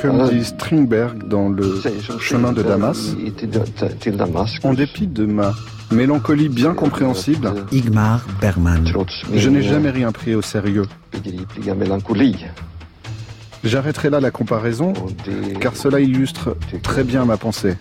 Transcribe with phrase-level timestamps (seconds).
[0.00, 1.80] Comme dit Strindberg dans le
[2.18, 3.14] chemin de Damas,
[4.62, 5.52] en dépit de ma
[5.90, 8.84] mélancolie bien compréhensible, Igmar Bergman.
[9.34, 10.86] je n'ai jamais rien pris au sérieux.
[13.62, 14.94] J'arrêterai là la comparaison,
[15.60, 17.76] car cela illustre très bien ma pensée.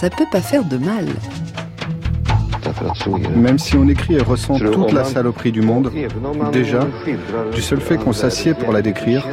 [0.00, 1.06] Ça peut pas faire de mal.
[3.36, 5.90] Même si on écrit et ressent toute la saloperie du monde,
[6.52, 6.86] déjà,
[7.54, 9.26] du seul fait qu'on s'assied pour la décrire,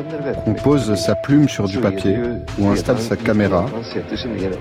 [0.43, 2.17] qu'on pose sa plume sur du papier
[2.59, 3.65] ou installe sa caméra,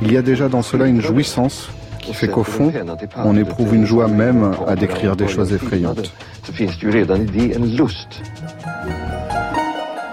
[0.03, 2.73] il y a déjà dans cela une jouissance qui fait qu'au fond,
[3.17, 6.13] on éprouve une joie même à décrire des choses effrayantes.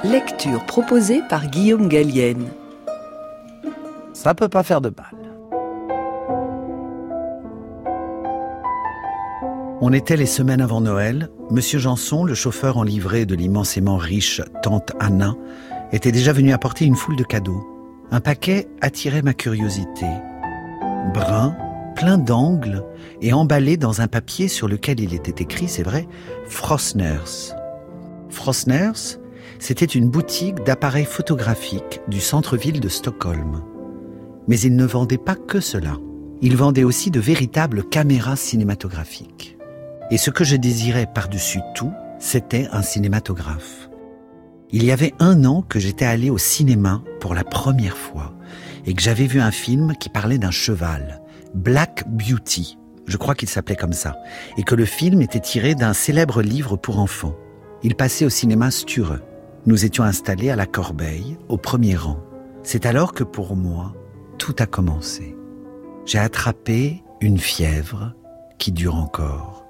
[0.04, 2.48] Lecture proposée par Guillaume Gallienne.
[4.14, 5.21] Ça peut pas faire de mal.
[9.84, 11.32] On était les semaines avant Noël.
[11.50, 15.36] Monsieur Janson, le chauffeur en livrée de l'immensément riche tante Anna,
[15.92, 17.66] était déjà venu apporter une foule de cadeaux.
[18.12, 20.06] Un paquet attirait ma curiosité.
[21.16, 21.58] Brun,
[21.96, 22.86] plein d'angles
[23.24, 26.08] et emballé dans un papier sur lequel il était écrit, c'est vrai,
[26.46, 27.56] Frosners.
[28.30, 29.18] Frosners,
[29.58, 33.64] c'était une boutique d'appareils photographiques du centre-ville de Stockholm.
[34.48, 35.98] Mais il ne vendait pas que cela.
[36.44, 39.58] Il vendait aussi de véritables caméras cinématographiques.
[40.12, 43.90] Et ce que je désirais par-dessus tout, c'était un cinématographe.
[44.70, 48.34] Il y avait un an que j'étais allé au cinéma pour la première fois
[48.86, 51.22] et que j'avais vu un film qui parlait d'un cheval,
[51.54, 54.18] Black Beauty, je crois qu'il s'appelait comme ça,
[54.58, 57.36] et que le film était tiré d'un célèbre livre pour enfants.
[57.84, 59.20] Il passait au cinéma Sture.
[59.66, 62.20] Nous étions installés à la Corbeille, au premier rang.
[62.64, 63.94] C'est alors que pour moi,
[64.38, 65.36] tout a commencé.
[66.06, 68.14] J'ai attrapé une fièvre
[68.58, 69.61] qui dure encore.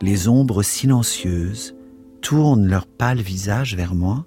[0.00, 1.74] Les ombres silencieuses
[2.20, 4.26] tournent leur pâle visage vers moi.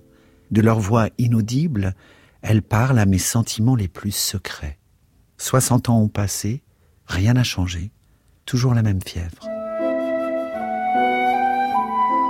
[0.51, 1.94] De leur voix inaudible,
[2.41, 4.79] elles parlent à mes sentiments les plus secrets.
[5.38, 6.63] Soixante ans ont passé,
[7.05, 7.91] rien n'a changé,
[8.45, 9.47] toujours la même fièvre.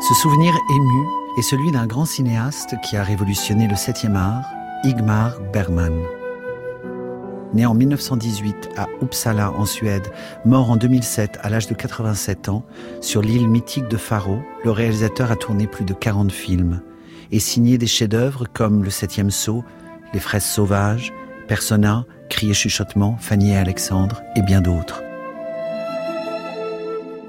[0.07, 4.45] Ce souvenir ému est celui d'un grand cinéaste qui a révolutionné le septième art,
[4.83, 5.93] Igmar Bergman.
[7.53, 10.07] Né en 1918 à Uppsala en Suède,
[10.45, 12.63] mort en 2007 à l'âge de 87 ans,
[13.01, 16.81] sur l'île mythique de Faro, le réalisateur a tourné plus de 40 films
[17.31, 19.63] et signé des chefs-d'œuvre comme Le Septième Saut,
[20.13, 21.13] Les Fraises Sauvages,
[21.47, 25.01] Persona, Cris et chuchotements, Fanny et Alexandre et bien d'autres.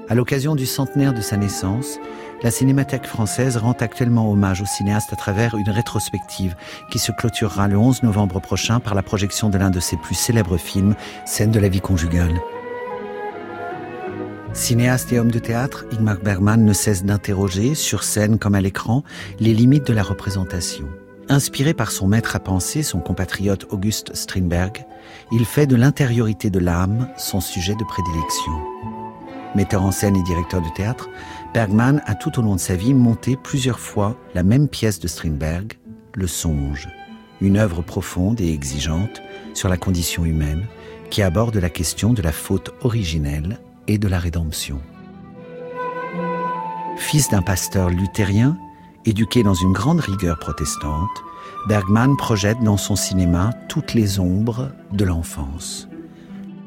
[0.09, 1.99] À l'occasion du centenaire de sa naissance,
[2.41, 6.55] la Cinémathèque française rend actuellement hommage au cinéaste à travers une rétrospective
[6.89, 10.15] qui se clôturera le 11 novembre prochain par la projection de l'un de ses plus
[10.15, 10.95] célèbres films,
[11.25, 12.39] Scène de la vie conjugale.
[14.53, 19.03] Cinéaste et homme de théâtre, Ingmar Bergman ne cesse d'interroger, sur scène comme à l'écran,
[19.39, 20.87] les limites de la représentation.
[21.27, 24.85] Inspiré par son maître à penser, son compatriote Auguste Strindberg,
[25.31, 28.53] il fait de l'intériorité de l'âme son sujet de prédilection.
[29.55, 31.09] Metteur en scène et directeur de théâtre,
[31.53, 35.07] Bergman a tout au long de sa vie monté plusieurs fois la même pièce de
[35.07, 35.73] Strindberg,
[36.13, 36.87] Le Songe,
[37.41, 39.21] une œuvre profonde et exigeante
[39.53, 40.65] sur la condition humaine
[41.09, 44.79] qui aborde la question de la faute originelle et de la rédemption.
[46.97, 48.57] Fils d'un pasteur luthérien,
[49.05, 51.23] Éduqué dans une grande rigueur protestante,
[51.67, 55.87] Bergman projette dans son cinéma toutes les ombres de l'enfance.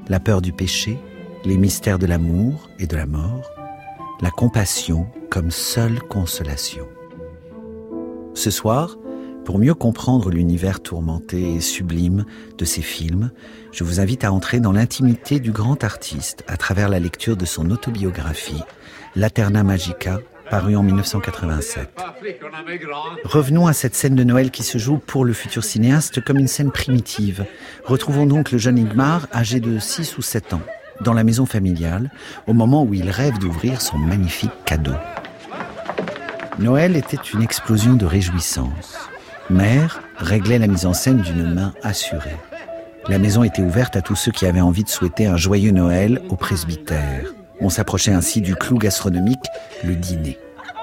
[0.09, 0.99] La peur du péché,
[1.45, 3.52] les mystères de l'amour et de la mort,
[4.23, 6.87] la compassion comme seule consolation.
[8.35, 8.97] Ce soir,
[9.45, 12.25] pour mieux comprendre l'univers tourmenté et sublime
[12.57, 13.33] de ces films,
[13.73, 17.45] je vous invite à entrer dans l'intimité du grand artiste à travers la lecture de
[17.45, 18.63] son autobiographie,
[19.17, 21.91] Laterna Magica, paru en 1987.
[23.25, 26.47] Revenons à cette scène de Noël qui se joue pour le futur cinéaste comme une
[26.47, 27.45] scène primitive.
[27.85, 30.63] Retrouvons donc le jeune Igmar, âgé de 6 ou 7 ans,
[31.03, 32.11] dans la maison familiale,
[32.47, 34.95] au moment où il rêve d'ouvrir son magnifique cadeau.
[36.59, 38.99] Noël était une explosion de réjouissance.
[39.51, 42.37] Mère réglait la mise en scène d'une main assurée.
[43.09, 46.23] La maison était ouverte à tous ceux qui avaient envie de souhaiter un joyeux Noël
[46.29, 47.33] au presbytère.
[47.61, 49.45] On s'approchait ainsi du clou gastronomique,
[49.83, 50.39] le dîner.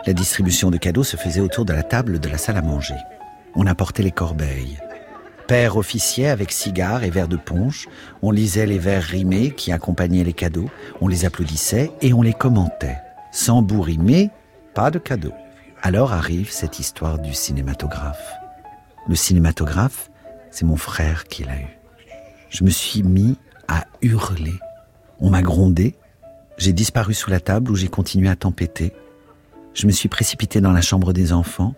[0.05, 2.95] La distribution de cadeaux se faisait autour de la table de la salle à manger.
[3.55, 4.77] On apportait les corbeilles.
[5.49, 7.87] Père officier avec cigare et verre de punch,
[8.21, 10.69] on lisait les vers rimés qui accompagnaient les cadeaux,
[11.01, 12.99] on les applaudissait et on les commentait.
[13.31, 13.83] Sans bout
[14.75, 15.33] pas de cadeaux.
[15.81, 18.31] Alors arrive cette histoire du cinématographe.
[19.07, 20.11] Le cinématographe,
[20.51, 21.79] c'est mon frère qui l'a eu.
[22.51, 23.35] Je me suis mis
[23.67, 24.59] à hurler.
[25.19, 25.95] On m'a grondé,
[26.59, 28.93] J'ai disparu sous la table où j'ai continué à tempêter.
[29.73, 31.73] Je me suis précipité dans la chambre des enfants.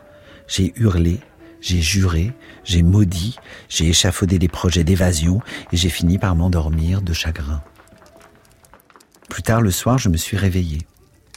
[0.45, 1.21] J'ai hurlé,
[1.61, 3.37] j'ai juré, j'ai maudit,
[3.69, 5.41] j'ai échafaudé des projets d'évasion
[5.71, 7.63] et j'ai fini par m'endormir de chagrin.
[9.29, 10.79] Plus tard le soir, je me suis réveillé.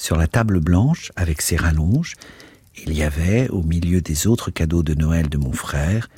[0.00, 2.14] Sur la table blanche, avec ses rallonges,
[2.76, 6.08] il y avait, au milieu des autres cadeaux de Noël de mon frère,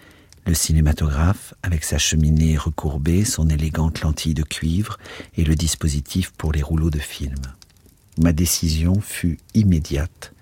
[0.47, 4.97] le cinématographe avec sa cheminée recourbée, son élégante lentille de cuivre
[5.37, 7.35] et le dispositif pour les rouleaux de film.
[8.19, 10.32] Ma décision fut immédiate.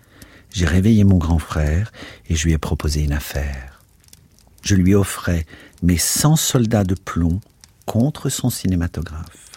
[0.54, 1.92] J'ai réveillé mon grand frère
[2.28, 3.82] et je lui ai proposé une affaire.
[4.62, 5.46] Je lui offrais
[5.82, 7.40] mes 100 soldats de plomb
[7.86, 9.50] contre son cinématographe.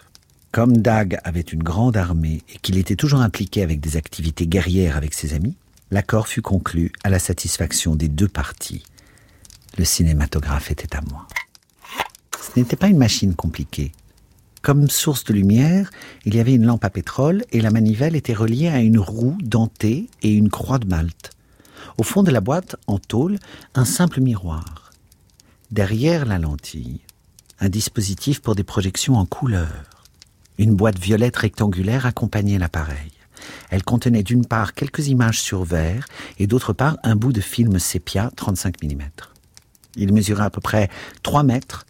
[0.52, 4.98] Comme Dag avait une grande armée et qu'il était toujours impliqué avec des activités guerrières
[4.98, 5.56] avec ses amis,
[5.92, 8.84] l'accord fut conclu à la satisfaction des deux parties.
[9.78, 11.28] Le cinématographe était à moi.
[12.42, 13.92] Ce n'était pas une machine compliquée.
[14.68, 15.92] Comme source de lumière,
[16.26, 19.38] il y avait une lampe à pétrole et la manivelle était reliée à une roue
[19.42, 21.32] dentée et une croix de Malte.
[21.98, 23.38] Au fond de la boîte, en tôle,
[23.76, 24.92] un simple miroir.
[25.72, 27.00] Derrière la lentille,
[27.62, 29.86] un dispositif pour des projections en couleur.
[30.58, 33.14] Une boîte violette rectangulaire accompagnait l'appareil.
[33.70, 36.08] Elle contenait d'une part quelques images sur verre
[36.40, 39.00] et d'autre part un bout de film sépia 35 mm.
[39.96, 40.90] Il mesurait à peu près
[41.24, 41.86] 3 mètres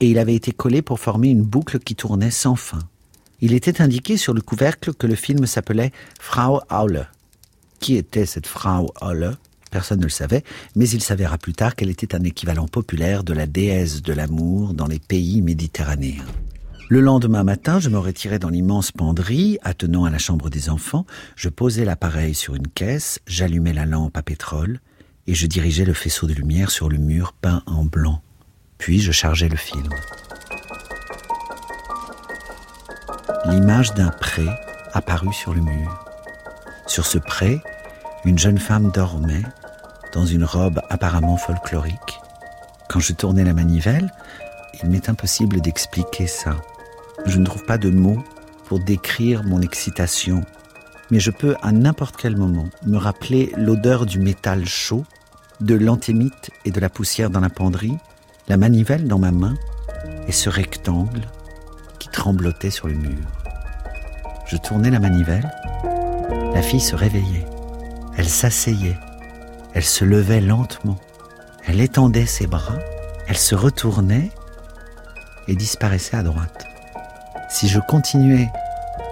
[0.00, 2.80] et il avait été collé pour former une boucle qui tournait sans fin.
[3.40, 7.08] Il était indiqué sur le couvercle que le film s'appelait Frau Aule.
[7.80, 9.36] Qui était cette Frau Aule?
[9.70, 10.44] Personne ne le savait,
[10.76, 14.72] mais il s'avéra plus tard qu'elle était un équivalent populaire de la déesse de l'amour
[14.72, 16.24] dans les pays méditerranéens.
[16.88, 21.06] Le lendemain matin, je me retirais dans l'immense penderie, attenant à la chambre des enfants,
[21.34, 24.80] je posais l'appareil sur une caisse, j'allumais la lampe à pétrole,
[25.26, 28.22] et je dirigeais le faisceau de lumière sur le mur peint en blanc.
[28.78, 29.88] Puis je chargeais le film.
[33.46, 34.46] L'image d'un pré
[34.92, 36.04] apparut sur le mur.
[36.86, 37.60] Sur ce pré,
[38.24, 39.42] une jeune femme dormait
[40.12, 42.20] dans une robe apparemment folklorique.
[42.88, 44.12] Quand je tournais la manivelle,
[44.82, 46.56] il m'est impossible d'expliquer ça.
[47.26, 48.22] Je ne trouve pas de mots
[48.66, 50.44] pour décrire mon excitation,
[51.10, 55.04] mais je peux à n'importe quel moment me rappeler l'odeur du métal chaud,
[55.60, 57.96] de l'antémite et de la poussière dans la penderie,
[58.48, 59.54] la manivelle dans ma main
[60.28, 61.22] et ce rectangle
[61.98, 63.24] qui tremblotait sur le mur.
[64.46, 65.50] Je tournais la manivelle,
[66.52, 67.46] la fille se réveillait,
[68.16, 68.98] elle s'asseyait,
[69.72, 70.98] elle se levait lentement,
[71.66, 72.78] elle étendait ses bras,
[73.26, 74.30] elle se retournait
[75.48, 76.66] et disparaissait à droite.
[77.48, 78.50] Si je continuais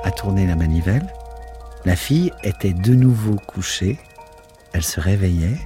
[0.04, 1.06] à tourner la manivelle,
[1.84, 3.98] la fille était de nouveau couchée,
[4.72, 5.58] elle se réveillait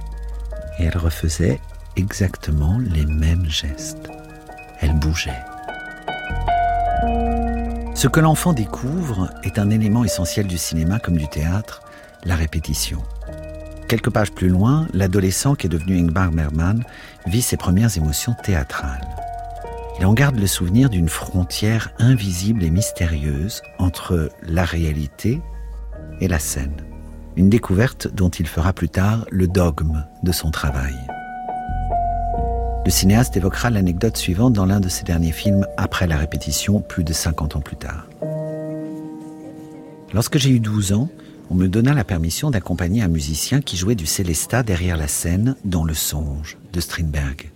[0.79, 1.59] et elle refaisait
[1.97, 4.09] exactement les mêmes gestes.
[4.79, 5.43] Elle bougeait.
[7.95, 11.81] Ce que l'enfant découvre est un élément essentiel du cinéma comme du théâtre,
[12.23, 13.01] la répétition.
[13.87, 16.83] Quelques pages plus loin, l'adolescent qui est devenu Ingmar Bergman
[17.25, 19.07] vit ses premières émotions théâtrales.
[19.99, 25.41] Il en garde le souvenir d'une frontière invisible et mystérieuse entre la réalité
[26.21, 26.75] et la scène.
[27.35, 30.95] Une découverte dont il fera plus tard le dogme de son travail.
[32.87, 37.03] Le cinéaste évoquera l'anecdote suivante dans l'un de ses derniers films après la répétition, plus
[37.03, 38.07] de 50 ans plus tard.
[40.13, 41.09] Lorsque j'ai eu 12 ans,
[41.49, 45.57] on me donna la permission d'accompagner un musicien qui jouait du Célesta derrière la scène
[45.65, 47.51] dans Le Songe de Strindberg.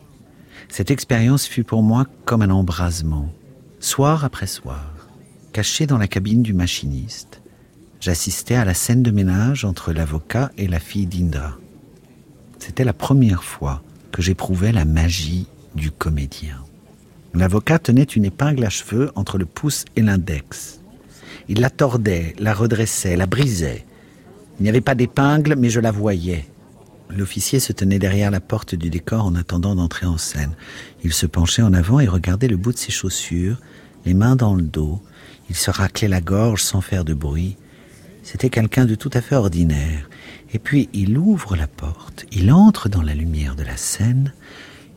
[0.67, 3.29] Cette expérience fut pour moi comme un embrasement.
[3.79, 5.07] Soir après soir,
[5.53, 7.41] caché dans la cabine du machiniste,
[8.01, 11.57] j'assistais à la scène de ménage entre l'avocat et la fille d'Indra.
[12.59, 16.57] C'était la première fois que j'éprouvais la magie du comédien.
[17.33, 20.81] L'avocat tenait une épingle à cheveux entre le pouce et l'index.
[21.47, 23.85] Il la tordait, la redressait, la brisait.
[24.59, 26.45] Il n'y avait pas d'épingle, mais je la voyais.
[27.09, 30.53] L'officier se tenait derrière la porte du décor en attendant d'entrer en scène.
[31.03, 33.57] Il se penchait en avant et regardait le bout de ses chaussures,
[34.05, 35.01] les mains dans le dos.
[35.49, 37.57] Il se raclait la gorge sans faire de bruit.
[38.31, 40.09] C'était quelqu'un de tout à fait ordinaire.
[40.53, 44.31] Et puis il ouvre la porte, il entre dans la lumière de la scène,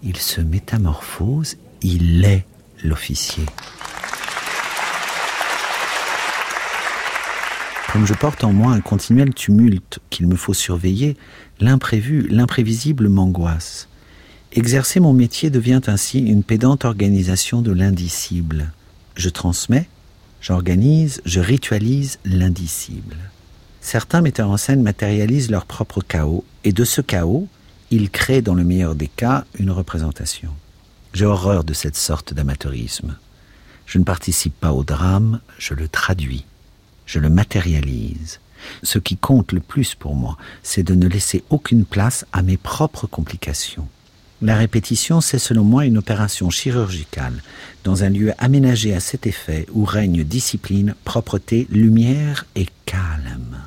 [0.04, 2.46] il se métamorphose, il est
[2.84, 3.44] l'officier.
[7.92, 11.16] Comme je porte en moi un continuel tumulte qu'il me faut surveiller,
[11.58, 13.88] l'imprévu, l'imprévisible m'angoisse.
[14.52, 18.70] Exercer mon métier devient ainsi une pédante organisation de l'indicible.
[19.16, 19.88] Je transmets,
[20.44, 23.16] j'organise, je ritualise l'indicible.
[23.80, 27.48] Certains metteurs en scène matérialisent leur propre chaos, et de ce chaos,
[27.90, 30.50] ils créent dans le meilleur des cas une représentation.
[31.14, 33.16] J'ai horreur de cette sorte d'amateurisme.
[33.86, 36.44] Je ne participe pas au drame, je le traduis.
[37.06, 38.38] Je le matérialise.
[38.82, 42.58] Ce qui compte le plus pour moi, c'est de ne laisser aucune place à mes
[42.58, 43.88] propres complications.
[44.42, 47.42] La répétition, c'est selon moi une opération chirurgicale
[47.84, 53.58] dans un lieu aménagé à cet effet où règne discipline, propreté, lumière et calme.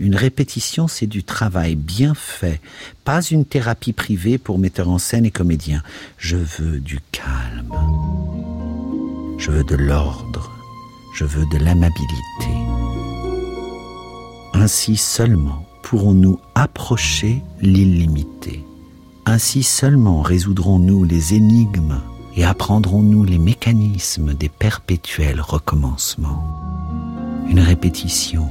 [0.00, 2.60] Une répétition, c'est du travail bien fait,
[3.04, 5.82] pas une thérapie privée pour metteurs en scène et comédiens.
[6.18, 7.72] Je veux du calme.
[9.38, 10.50] Je veux de l'ordre.
[11.14, 12.50] Je veux de l'amabilité.
[14.52, 18.64] Ainsi seulement pourrons-nous approcher l'illimité.
[19.26, 22.00] Ainsi seulement résoudrons-nous les énigmes
[22.36, 26.46] et apprendrons-nous les mécanismes des perpétuels recommencements.
[27.48, 28.50] Une répétition,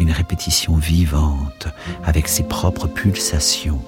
[0.00, 1.68] une répétition vivante
[2.04, 3.82] avec ses propres pulsations,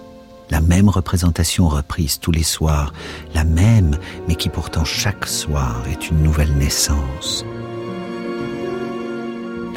[0.51, 2.93] la même représentation reprise tous les soirs,
[3.35, 7.45] la même mais qui pourtant chaque soir est une nouvelle naissance.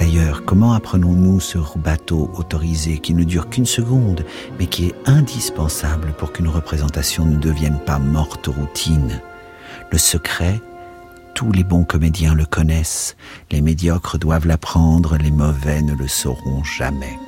[0.01, 4.25] D'ailleurs, comment apprenons-nous ce bateau autorisé qui ne dure qu'une seconde,
[4.57, 9.21] mais qui est indispensable pour qu'une représentation ne devienne pas morte routine
[9.91, 10.59] Le secret,
[11.35, 13.15] tous les bons comédiens le connaissent,
[13.51, 17.19] les médiocres doivent l'apprendre, les mauvais ne le sauront jamais.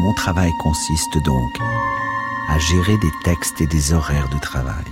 [0.00, 1.52] Mon travail consiste donc
[2.48, 4.86] à gérer des textes et des horaires de travail.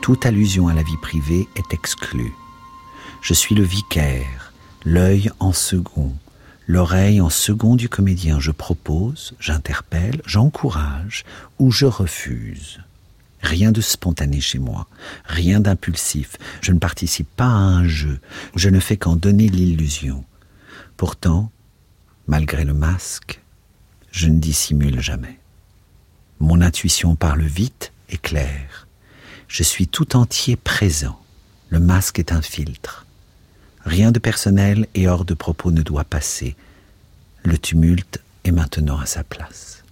[0.00, 2.34] Toute allusion à la vie privée est exclue.
[3.20, 4.43] Je suis le vicaire,
[4.84, 6.14] l'œil en second,
[6.66, 8.38] l'oreille en second du comédien.
[8.40, 11.24] Je propose, j'interpelle, j'encourage
[11.58, 12.80] ou je refuse.
[13.40, 14.86] Rien de spontané chez moi,
[15.24, 16.36] rien d'impulsif.
[16.62, 18.20] Je ne participe pas à un jeu,
[18.54, 20.24] je ne fais qu'en donner l'illusion.
[20.96, 21.50] Pourtant,
[22.26, 23.40] malgré le masque,
[24.10, 25.38] je ne dissimule jamais.
[26.40, 28.86] Mon intuition parle vite et claire.
[29.48, 31.20] Je suis tout entier présent.
[31.68, 33.03] Le masque est un filtre.
[33.84, 36.56] Rien de personnel et hors de propos ne doit passer.
[37.42, 39.82] Le tumulte est maintenant à sa place.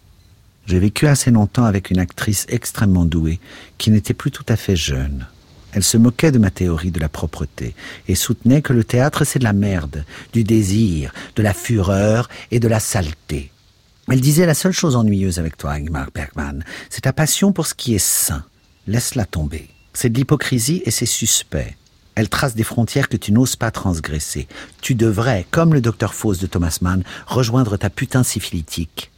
[0.66, 3.40] J'ai vécu assez longtemps avec une actrice extrêmement douée
[3.78, 5.26] qui n'était plus tout à fait jeune.
[5.72, 7.75] Elle se moquait de ma théorie de la propreté
[8.06, 12.61] et soutenait que le théâtre c'est de la merde, du désir, de la fureur et
[12.61, 13.50] de la saleté.
[14.08, 17.75] Elle disait la seule chose ennuyeuse avec toi, Ingmar Bergman, c'est ta passion pour ce
[17.75, 18.44] qui est sain.
[18.87, 19.68] Laisse-la tomber.
[19.94, 21.76] C'est de l'hypocrisie et c'est suspect.
[22.14, 24.49] Elle trace des frontières que tu n'oses pas transgresser.
[24.81, 29.11] Tu devrais, comme le docteur Fausse de Thomas Mann, rejoindre ta putain syphilitique.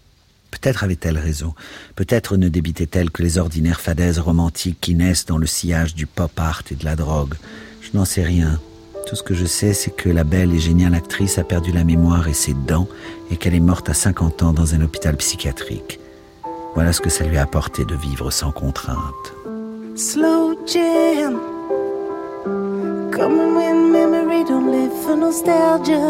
[0.50, 1.54] Peut-être avait-elle raison.
[1.96, 6.30] Peut-être ne débitait-elle que les ordinaires fadaises romantiques qui naissent dans le sillage du pop
[6.38, 7.34] art et de la drogue.
[7.80, 8.60] Je n'en sais rien.
[9.08, 11.84] Tout ce que je sais, c'est que la belle et géniale actrice a perdu la
[11.84, 12.88] mémoire et ses dents
[13.30, 15.98] et qu'elle est morte à 50 ans dans un hôpital psychiatrique.
[16.74, 19.34] Voilà ce que ça lui a apporté de vivre sans contrainte.
[19.96, 21.53] Slow jam.
[23.14, 26.02] Coming when memory don't live for nostalgia.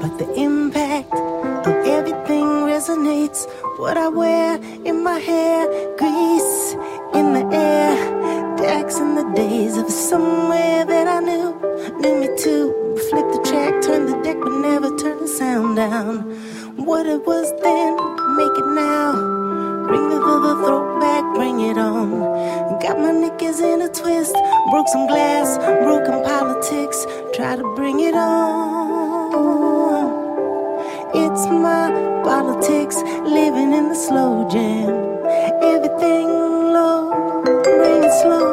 [0.00, 3.48] But the impact of everything resonates.
[3.80, 6.74] What I wear in my hair, grease
[7.14, 8.56] in the air.
[8.58, 11.50] Decks in the days of somewhere that I knew,
[11.98, 12.72] knew me too.
[13.10, 16.20] Flip the track, turn the deck, but never turn the sound down.
[16.76, 17.96] What it was then,
[18.36, 19.51] make it now.
[19.92, 22.08] Bring the, the, the throwback, bring it on.
[22.80, 24.34] Got my knickers in a twist,
[24.70, 29.28] broke some glass, broken politics, try to bring it on.
[31.14, 31.90] It's my
[32.24, 34.88] politics, living in the slow jam.
[35.60, 36.26] Everything
[36.72, 38.48] low, bring it slow.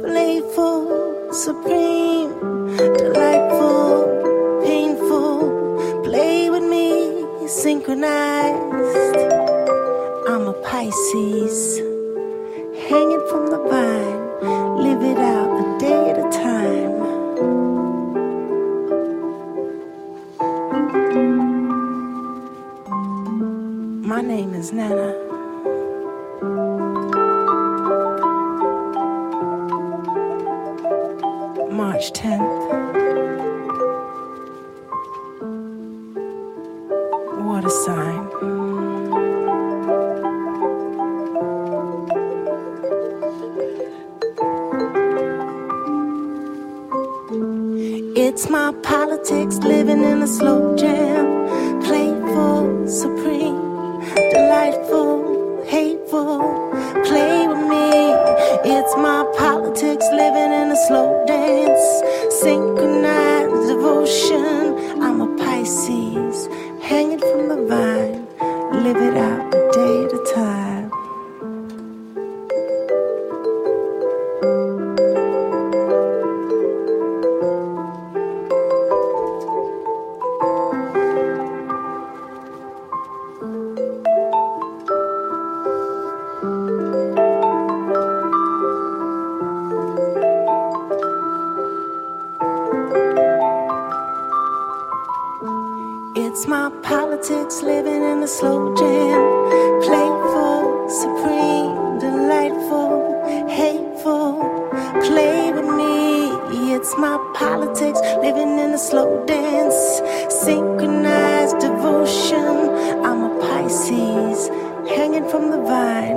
[0.00, 1.89] Playful, supreme,
[7.70, 9.16] synchronized.
[10.30, 11.78] I'm a Pisces,
[12.88, 14.22] hanging from the vine,
[14.84, 16.92] live it out a day at a time.
[24.02, 24.99] My name is Nana.
[106.80, 110.00] It's my politics, living in a slow dance.
[110.32, 112.54] Synchronized devotion,
[113.04, 114.48] I'm a Pisces,
[114.88, 116.16] hanging from the vine.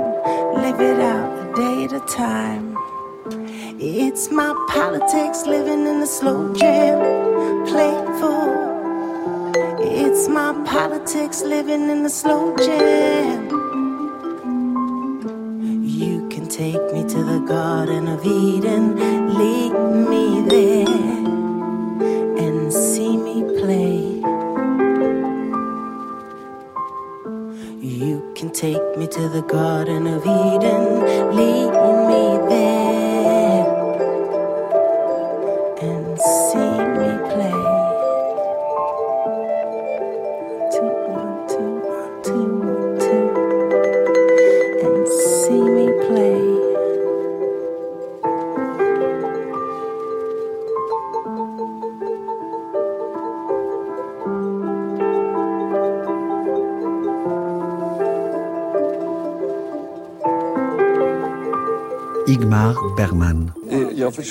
[0.64, 2.78] Live it out a day at a time.
[3.78, 6.96] It's my politics, living in a slow jam.
[7.66, 8.44] Playful.
[9.82, 13.50] It's my politics living in a slow jam.
[15.84, 18.96] You can take me to the Garden of Eden,
[28.54, 31.83] take me to the Garden of Eden, lead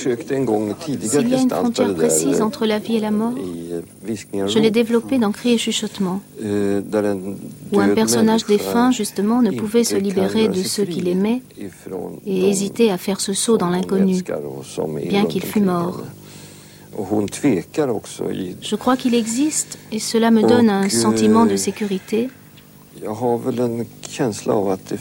[0.04, 3.34] S'il y a une frontière précise entre la vie et la mort,
[4.06, 6.22] je l'ai développée dans Cris et chuchotements,
[7.72, 11.42] où un personnage défunt, justement, ne pouvait se libérer de ceux qu'il aimait
[12.26, 14.24] et hésitait à faire ce saut dans l'inconnu,
[15.10, 16.02] bien qu'il fût mort.
[18.62, 22.30] Je crois qu'il existe et cela me donne un sentiment de sécurité.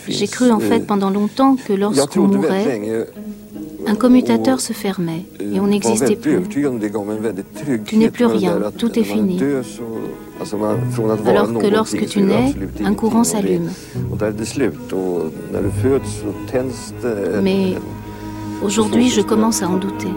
[0.09, 3.07] J'ai cru en fait pendant longtemps que lorsqu'on mourait,
[3.87, 6.41] un commutateur se fermait et on n'existait plus.
[6.49, 9.41] Tu n'es plus rien, tout est fini.
[11.27, 13.71] Alors que lorsque tu nais, un courant s'allume.
[17.43, 17.75] Mais
[18.63, 20.09] aujourd'hui, je commence à en douter.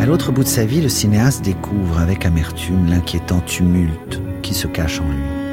[0.00, 4.66] À l'autre bout de sa vie, le cinéaste découvre avec amertume l'inquiétant tumulte qui se
[4.66, 5.43] cache en lui.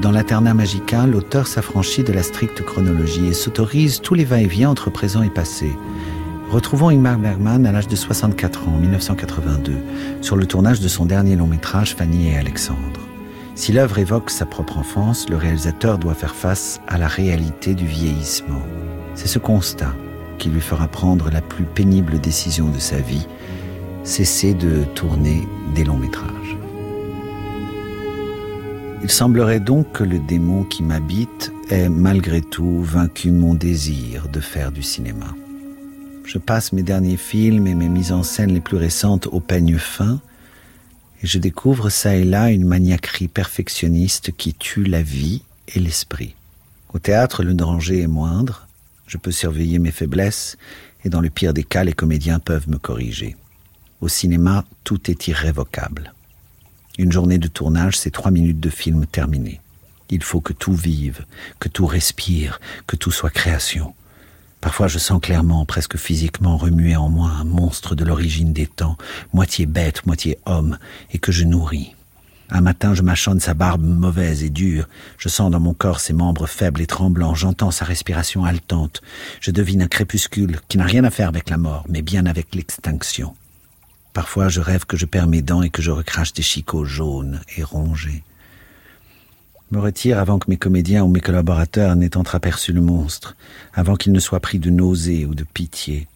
[0.00, 4.90] Dans l'internat magica, l'auteur s'affranchit de la stricte chronologie et s'autorise tous les va-et-vient entre
[4.90, 5.76] présent et passé.
[6.50, 9.72] Retrouvons Ingmar Bergman à l'âge de 64 ans, en 1982,
[10.20, 13.00] sur le tournage de son dernier long métrage Fanny et Alexandre.
[13.56, 17.86] Si l'œuvre évoque sa propre enfance, le réalisateur doit faire face à la réalité du
[17.86, 18.62] vieillissement.
[19.16, 19.96] C'est ce constat
[20.38, 23.26] qui lui fera prendre la plus pénible décision de sa vie,
[24.04, 26.57] cesser de tourner des longs métrages.
[29.00, 34.40] Il semblerait donc que le démon qui m'habite ait malgré tout vaincu mon désir de
[34.40, 35.34] faire du cinéma.
[36.24, 39.78] Je passe mes derniers films et mes mises en scène les plus récentes au peigne
[39.78, 40.20] fin,
[41.22, 45.42] et je découvre ça et là une maniaquerie perfectionniste qui tue la vie
[45.74, 46.34] et l'esprit.
[46.92, 48.66] Au théâtre, le danger est moindre,
[49.06, 50.58] je peux surveiller mes faiblesses,
[51.04, 53.36] et dans le pire des cas, les comédiens peuvent me corriger.
[54.00, 56.12] Au cinéma, tout est irrévocable.
[56.98, 59.60] Une journée de tournage, c'est trois minutes de film terminé.
[60.10, 61.24] Il faut que tout vive,
[61.60, 63.94] que tout respire, que tout soit création.
[64.60, 68.98] Parfois je sens clairement, presque physiquement, remuer en moi un monstre de l'origine des temps,
[69.32, 70.76] moitié bête, moitié homme,
[71.12, 71.94] et que je nourris.
[72.50, 74.88] Un matin, je mâchonne sa barbe mauvaise et dure.
[75.18, 77.34] Je sens dans mon corps ses membres faibles et tremblants.
[77.34, 79.02] J'entends sa respiration haletante.
[79.40, 82.56] Je devine un crépuscule qui n'a rien à faire avec la mort, mais bien avec
[82.56, 83.36] l'extinction.
[84.12, 87.40] Parfois, je rêve que je perds mes dents et que je recrache des chicots jaunes
[87.56, 88.24] et rongés.
[89.70, 93.36] Me retire avant que mes comédiens ou mes collaborateurs n'aient entreaperçu le monstre,
[93.74, 96.08] avant qu'il ne soit pris de nausée ou de pitié.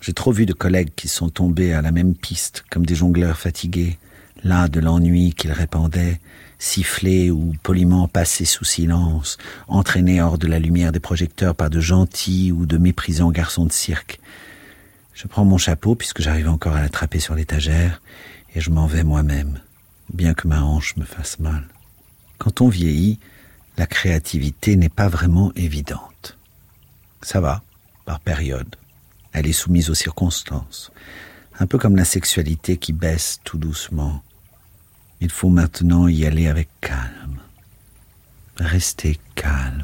[0.00, 3.38] J'ai trop vu de collègues qui sont tombés à la même piste, comme des jongleurs
[3.38, 3.98] fatigués,
[4.44, 6.20] là de l'ennui qu'ils répandaient,
[6.58, 11.80] sifflés ou poliment passés sous silence, entraînés hors de la lumière des projecteurs par de
[11.80, 14.20] gentils ou de méprisants garçons de cirque,
[15.14, 18.02] je prends mon chapeau puisque j'arrive encore à l'attraper sur l'étagère
[18.54, 19.60] et je m'en vais moi-même,
[20.12, 21.64] bien que ma hanche me fasse mal.
[22.38, 23.18] Quand on vieillit,
[23.76, 26.36] la créativité n'est pas vraiment évidente.
[27.22, 27.62] Ça va,
[28.04, 28.76] par période.
[29.32, 30.92] Elle est soumise aux circonstances,
[31.58, 34.22] un peu comme la sexualité qui baisse tout doucement.
[35.20, 37.40] Il faut maintenant y aller avec calme.
[38.58, 39.82] Restez calme.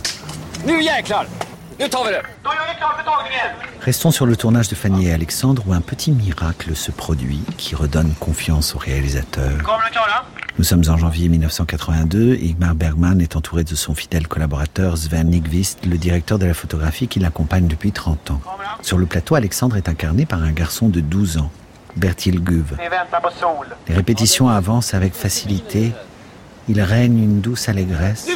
[3.80, 7.74] Restons sur le tournage de Fanny et Alexandre où un petit miracle se produit qui
[7.74, 9.50] redonne confiance au réalisateur.
[10.58, 15.30] Nous sommes en janvier 1982 et Igmar Bergman est entouré de son fidèle collaborateur Sven
[15.30, 18.40] Nykvist, le directeur de la photographie qui l'accompagne depuis 30 ans.
[18.82, 21.50] Sur le plateau, Alexandre est incarné par un garçon de 12 ans,
[21.96, 22.76] Bertil Guve.
[23.88, 25.92] Les répétitions avancent avec facilité
[26.70, 28.28] il règne une douce allégresse.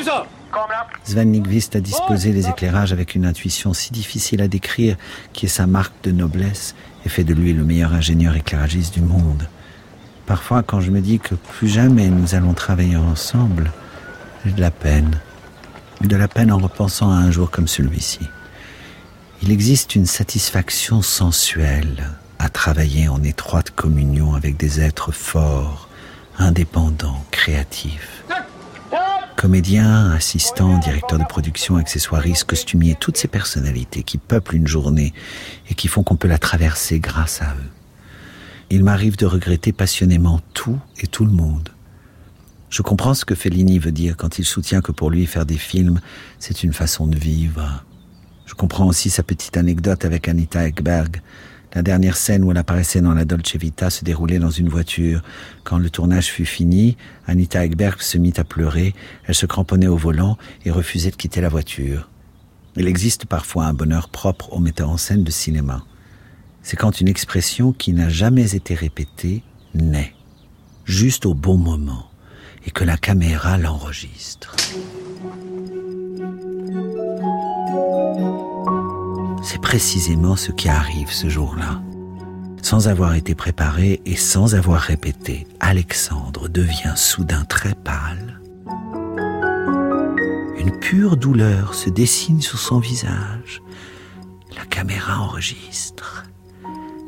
[1.04, 4.96] Sven Nykvist a disposé les éclairages avec une intuition si difficile à décrire
[5.32, 9.02] qui est sa marque de noblesse et fait de lui le meilleur ingénieur éclairagiste du
[9.02, 9.48] monde.
[10.26, 13.70] Parfois, quand je me dis que plus jamais nous allons travailler ensemble,
[14.44, 15.20] j'ai de la peine.
[16.00, 18.20] De la peine en repensant à un jour comme celui-ci.
[19.42, 25.88] Il existe une satisfaction sensuelle à travailler en étroite communion avec des êtres forts,
[26.38, 28.24] indépendants, créatifs.
[29.44, 35.12] Comédiens, assistants, directeurs de production, accessoiristes, costumiers, toutes ces personnalités qui peuplent une journée
[35.68, 37.70] et qui font qu'on peut la traverser grâce à eux.
[38.70, 41.68] Il m'arrive de regretter passionnément tout et tout le monde.
[42.70, 45.58] Je comprends ce que Fellini veut dire quand il soutient que pour lui faire des
[45.58, 46.00] films,
[46.38, 47.84] c'est une façon de vivre.
[48.46, 51.20] Je comprends aussi sa petite anecdote avec Anita Ekberg,
[51.74, 55.22] la dernière scène où elle apparaissait dans la Dolce Vita se déroulait dans une voiture.
[55.64, 59.96] Quand le tournage fut fini, Anita Ekberg se mit à pleurer, elle se cramponnait au
[59.96, 62.08] volant et refusait de quitter la voiture.
[62.76, 65.84] Il existe parfois un bonheur propre aux metteurs en scène de cinéma.
[66.62, 69.42] C'est quand une expression qui n'a jamais été répétée
[69.74, 70.14] naît,
[70.84, 72.08] juste au bon moment,
[72.66, 74.56] et que la caméra l'enregistre.
[79.44, 81.82] C'est précisément ce qui arrive ce jour-là.
[82.62, 88.40] Sans avoir été préparé et sans avoir répété, Alexandre devient soudain très pâle.
[90.58, 93.60] Une pure douleur se dessine sur son visage.
[94.56, 96.24] La caméra enregistre.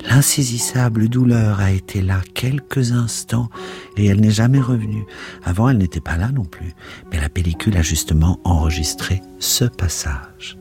[0.07, 3.49] L'insaisissable douleur a été là quelques instants
[3.96, 5.07] et elle n'est jamais revenue.
[5.42, 6.75] Avant, elle n'était pas là non plus,
[7.11, 10.59] mais la pellicule a justement enregistré ce passage.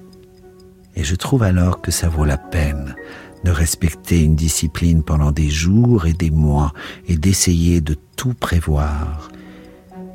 [0.95, 2.95] Et je trouve alors que ça vaut la peine
[3.43, 6.73] de respecter une discipline pendant des jours et des mois
[7.07, 9.29] et d'essayer de tout prévoir.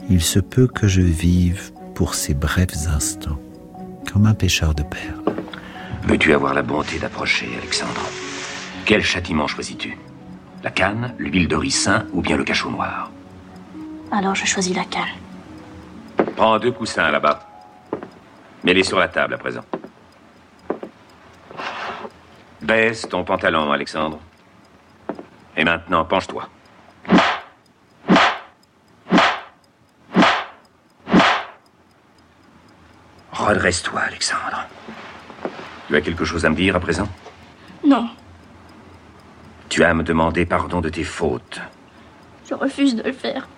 [0.09, 3.39] Il se peut que je vive pour ces brefs instants,
[4.13, 5.23] comme un pêcheur de perles.
[6.05, 8.01] Veux-tu avoir la bonté d'approcher, Alexandre?
[8.85, 9.97] Quel châtiment choisis-tu?
[10.65, 13.13] La canne, l'huile de ricin ou bien le cachot noir?
[14.11, 15.05] Alors je choisis la canne.
[16.37, 17.47] Prends deux coussins là-bas.
[18.65, 19.63] Mets-les sur la table à présent.
[22.63, 24.19] Baisse ton pantalon, Alexandre.
[25.57, 26.49] Et maintenant, penche-toi.
[33.33, 34.67] Redresse-toi, Alexandre.
[35.89, 37.09] Tu as quelque chose à me dire à présent?
[37.85, 38.09] Non.
[39.69, 41.61] Tu as à me demander pardon de tes fautes.
[42.49, 43.49] Je refuse de le faire.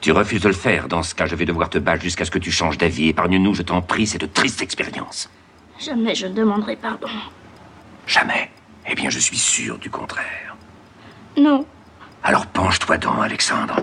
[0.00, 0.88] Tu refuses de le faire.
[0.88, 3.08] Dans ce cas, je vais devoir te battre jusqu'à ce que tu changes d'avis.
[3.08, 5.30] Épargne-nous, je t'en prie, cette triste expérience.
[5.78, 7.08] Jamais je ne demanderai pardon.
[8.06, 8.50] Jamais.
[8.88, 10.56] Eh bien, je suis sûr du contraire.
[11.36, 11.66] Non.
[12.22, 13.76] Alors penche-toi donc, Alexandre.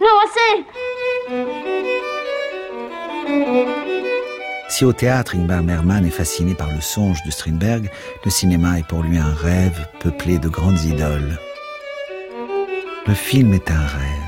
[0.00, 0.64] Non, assez
[4.68, 7.90] Si au théâtre, Ingmar Merman est fasciné par le songe de Strindberg,
[8.24, 11.38] le cinéma est pour lui un rêve peuplé de grandes idoles.
[13.06, 14.26] Le film est un rêve.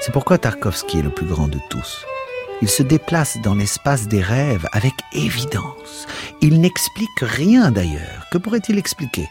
[0.00, 2.04] C'est pourquoi Tarkovsky est le plus grand de tous.
[2.60, 6.06] Il se déplace dans l'espace des rêves avec évidence.
[6.40, 8.26] Il n'explique rien d'ailleurs.
[8.32, 9.28] Que pourrait-il expliquer?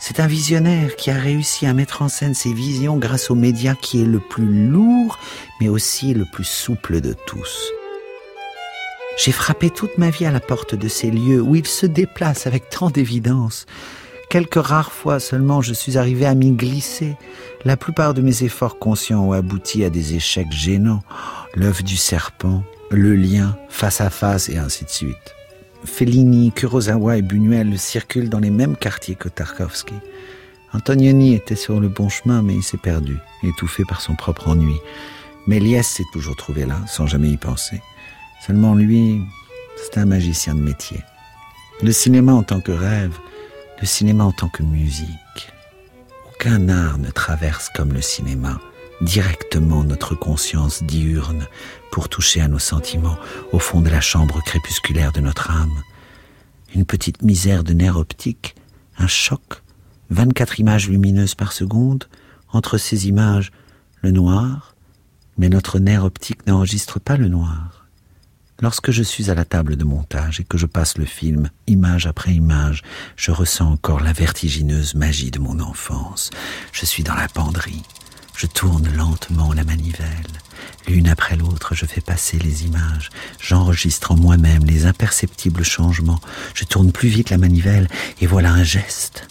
[0.00, 3.74] C'est un visionnaire qui a réussi à mettre en scène ses visions grâce aux médias
[3.74, 5.18] qui est le plus lourd,
[5.60, 7.72] mais aussi le plus souple de tous.
[9.16, 12.46] J'ai frappé toute ma vie à la porte de ces lieux où il se déplace
[12.46, 13.64] avec tant d'évidence.
[14.28, 17.16] Quelques rares fois seulement je suis arrivé à m'y glisser.
[17.64, 21.02] La plupart de mes efforts conscients ont abouti à des échecs gênants.
[21.54, 25.34] L'œuf du serpent, le lien, face à face et ainsi de suite.
[25.84, 29.94] Fellini, Kurosawa et Buñuel circulent dans les mêmes quartiers que Tarkovsky.
[30.72, 34.76] Antonioni était sur le bon chemin, mais il s'est perdu, étouffé par son propre ennui.
[35.46, 37.80] Méliès s'est toujours trouvé là, sans jamais y penser.
[38.44, 39.22] Seulement lui,
[39.76, 40.98] c'est un magicien de métier.
[41.82, 43.16] Le cinéma en tant que rêve,
[43.80, 45.52] le cinéma en tant que musique.
[46.28, 48.58] Aucun art ne traverse comme le cinéma
[49.00, 51.46] directement notre conscience diurne
[51.90, 53.18] pour toucher à nos sentiments
[53.52, 55.82] au fond de la chambre crépusculaire de notre âme.
[56.74, 58.54] Une petite misère de nerfs optiques,
[58.98, 59.62] un choc,
[60.10, 62.04] 24 images lumineuses par seconde,
[62.52, 63.52] entre ces images,
[64.00, 64.74] le noir,
[65.36, 67.75] mais notre nerf optique n'enregistre pas le noir.
[68.62, 72.06] Lorsque je suis à la table de montage et que je passe le film, image
[72.06, 72.82] après image,
[73.14, 76.30] je ressens encore la vertigineuse magie de mon enfance.
[76.72, 77.82] Je suis dans la penderie.
[78.34, 80.06] Je tourne lentement la manivelle.
[80.88, 83.10] L'une après l'autre, je fais passer les images.
[83.40, 86.20] J'enregistre en moi-même les imperceptibles changements.
[86.54, 87.88] Je tourne plus vite la manivelle
[88.22, 89.28] et voilà un geste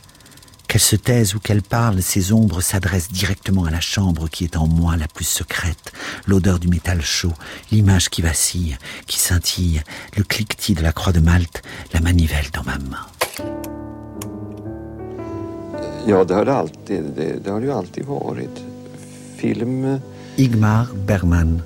[0.68, 4.58] Qu'elles se taisent ou qu'elles parlent, ces ombres s'adressent directement à la chambre qui est
[4.58, 5.94] en moi la plus secrète.
[6.28, 7.34] L'odeur du métal chaud,
[7.72, 9.82] l'image qui vacille, qui scintille,
[10.18, 11.62] le cliquetis de la croix de Malte,
[11.94, 13.06] la manivelle dans ma main.
[20.38, 21.64] Igmar Bergman.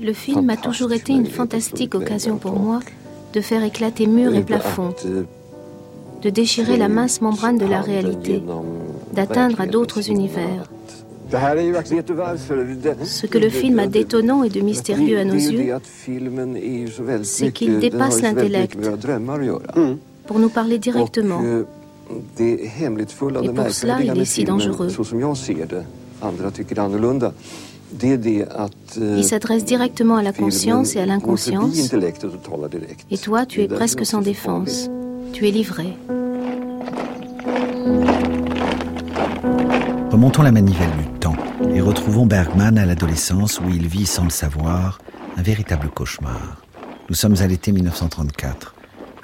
[0.00, 2.80] Le film a toujours été une fantastique occasion pour moi
[3.36, 4.94] de faire éclater murs et plafonds,
[6.22, 8.42] de déchirer la mince membrane de la réalité,
[9.12, 10.70] d'atteindre à d'autres univers.
[11.28, 15.70] Ce que le film a d'étonnant et de mystérieux à nos yeux,
[17.24, 18.78] c'est qu'il dépasse l'intellect
[20.26, 21.42] pour nous parler directement.
[21.42, 21.64] Et
[23.50, 24.88] pour cela, il est si dangereux.
[28.02, 31.92] Il s'adresse directement à la conscience et à l'inconscience.
[33.10, 34.88] Et toi, tu es presque sans défense.
[35.32, 35.96] Tu es livré.
[40.10, 41.36] Remontons la manivelle du temps
[41.74, 44.98] et retrouvons Bergman à l'adolescence où il vit sans le savoir
[45.36, 46.62] un véritable cauchemar.
[47.08, 48.74] Nous sommes à l'été 1934.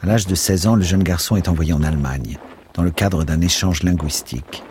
[0.03, 2.39] À l'âge de 16 ans, le jeune garçon est envoyé en Allemagne
[2.75, 4.63] dans le cadre d'un échange linguistique.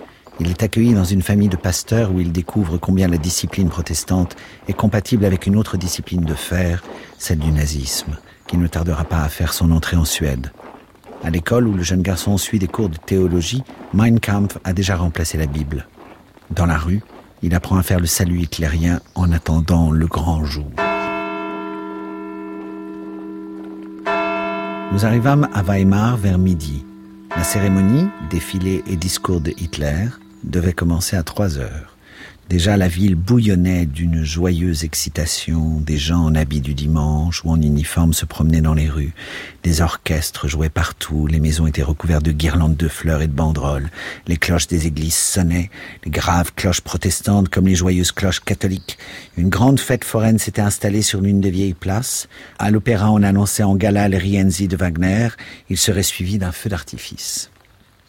[0.42, 4.36] Il est accueilli dans une famille de pasteurs où il découvre combien la discipline protestante
[4.68, 6.82] est compatible avec une autre discipline de fer,
[7.20, 10.52] celle du nazisme, qui ne tardera pas à faire son entrée en Suède.
[11.24, 13.62] À l'école où le jeune garçon suit des cours de théologie,
[13.94, 15.86] Mein Kampf a déjà remplacé la Bible.
[16.50, 17.04] Dans la rue,
[17.44, 20.72] il apprend à faire le salut hitlérien en attendant le grand jour.
[24.92, 26.84] Nous arrivâmes à Weimar vers midi.
[27.38, 30.08] La cérémonie, défilé et discours de Hitler
[30.44, 31.92] devait commencer à trois heures.
[32.52, 37.62] Déjà la ville bouillonnait d'une joyeuse excitation, des gens en habits du dimanche ou en
[37.62, 39.14] uniforme se promenaient dans les rues,
[39.64, 43.90] des orchestres jouaient partout, les maisons étaient recouvertes de guirlandes de fleurs et de banderoles,
[44.28, 45.70] les cloches des églises sonnaient,
[46.04, 48.98] les graves cloches protestantes comme les joyeuses cloches catholiques.
[49.38, 52.28] Une grande fête foraine s'était installée sur l'une des vieilles places.
[52.60, 55.30] À l'opéra on annonçait en gala le Rienzi de Wagner,
[55.70, 57.51] il serait suivi d'un feu d'artifice.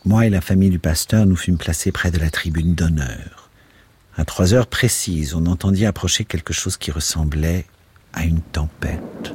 [0.04, 3.50] Moi et la famille du pasteur nous fûmes placés près de la tribune d'honneur.
[4.16, 7.66] À trois heures précises, on entendit approcher quelque chose qui ressemblait
[8.12, 9.32] à une tempête.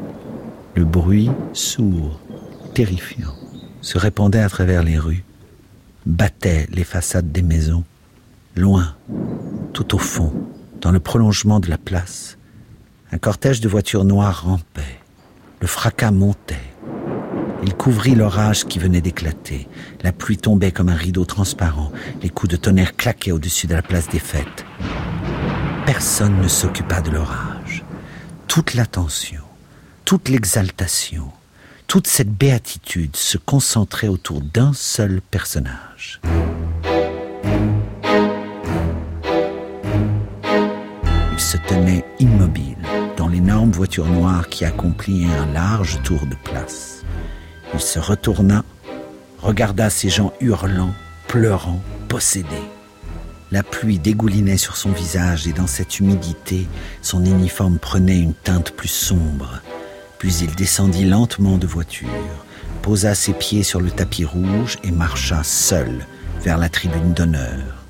[0.75, 2.19] Le bruit, sourd,
[2.73, 3.33] terrifiant,
[3.81, 5.23] se répandait à travers les rues,
[6.05, 7.85] battait les façades des maisons,
[8.55, 8.93] loin,
[9.71, 10.33] tout au fond,
[10.81, 12.37] dans le prolongement de la place.
[13.13, 14.99] Un cortège de voitures noires rampait,
[15.61, 16.73] le fracas montait,
[17.67, 19.67] il couvrit l'orage qui venait d'éclater.
[20.01, 21.91] La pluie tombait comme un rideau transparent.
[22.21, 24.65] Les coups de tonnerre claquaient au-dessus de la place des fêtes.
[25.85, 27.83] Personne ne s'occupa de l'orage.
[28.47, 29.41] Toute l'attention,
[30.05, 31.29] toute l'exaltation,
[31.87, 36.21] toute cette béatitude se concentrait autour d'un seul personnage.
[41.33, 42.77] Il se tenait immobile
[43.17, 46.96] dans l'énorme voiture noire qui accomplissait un large tour de place.
[47.73, 48.63] Il se retourna,
[49.39, 50.93] regarda ces gens hurlant,
[51.27, 52.47] pleurant, possédés.
[53.51, 56.67] La pluie dégoulinait sur son visage et dans cette humidité,
[57.01, 59.61] son uniforme prenait une teinte plus sombre.
[60.19, 62.09] Puis il descendit lentement de voiture,
[62.81, 66.05] posa ses pieds sur le tapis rouge et marcha seul
[66.41, 67.85] vers la tribune d'honneur.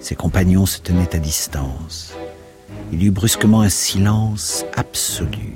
[0.00, 2.14] Ses compagnons se tenaient à distance.
[2.92, 5.54] Il eut brusquement un silence absolu.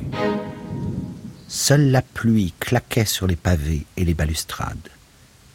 [1.48, 4.88] Seule la pluie claquait sur les pavés et les balustrades.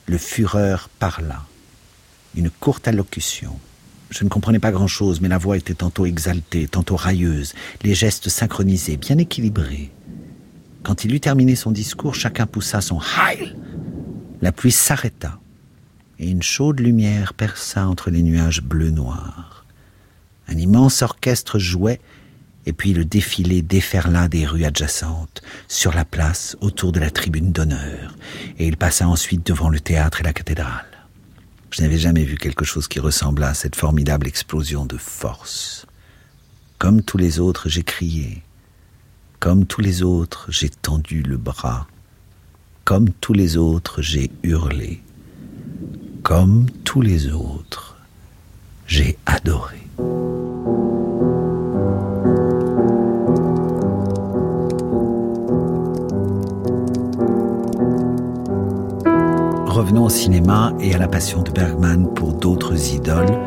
[0.05, 1.43] Le fureur parla.
[2.33, 3.59] Une courte allocution.
[4.09, 8.29] Je ne comprenais pas grand-chose, mais la voix était tantôt exaltée, tantôt railleuse, les gestes
[8.29, 9.91] synchronisés, bien équilibrés.
[10.83, 13.55] Quand il eut terminé son discours, chacun poussa son Heil.
[14.41, 15.39] La pluie s'arrêta,
[16.19, 19.65] et une chaude lumière perça entre les nuages bleu-noir.
[20.47, 21.99] Un immense orchestre jouait
[22.65, 27.51] et puis le défilé déferla des rues adjacentes, sur la place, autour de la tribune
[27.51, 28.15] d'honneur,
[28.59, 30.85] et il passa ensuite devant le théâtre et la cathédrale.
[31.71, 35.85] Je n'avais jamais vu quelque chose qui ressemblât à cette formidable explosion de force.
[36.77, 38.43] Comme tous les autres, j'ai crié.
[39.39, 41.87] Comme tous les autres, j'ai tendu le bras.
[42.83, 45.01] Comme tous les autres, j'ai hurlé.
[46.23, 47.97] Comme tous les autres,
[48.85, 49.77] j'ai adoré.
[59.71, 63.39] Revenons au cinéma et à la passion de Bergman pour d'autres idoles,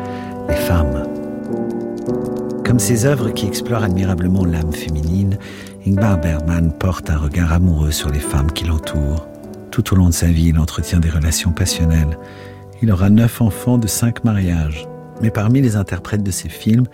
[0.49, 1.03] les femmes.
[2.65, 5.37] Comme ses œuvres qui explorent admirablement l'âme féminine,
[5.85, 9.27] Ingmar Bergman porte un regard amoureux sur les femmes qui l'entourent,
[9.69, 12.17] Tout au long de sa vie, il entretient des relations passionnelles.
[12.81, 14.87] Il aura neuf enfants de cinq mariages.
[15.21, 16.87] Mais parmi les interprètes de ses films,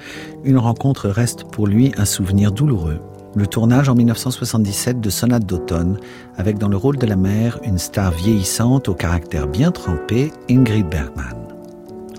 [0.44, 3.00] une rencontre reste pour lui un souvenir douloureux.
[3.34, 6.00] Le tournage en 1977 de Sonate d'automne,
[6.36, 10.90] avec dans le rôle de la mère une star vieillissante au caractère bien trempé, Ingrid
[10.90, 11.48] Bergman.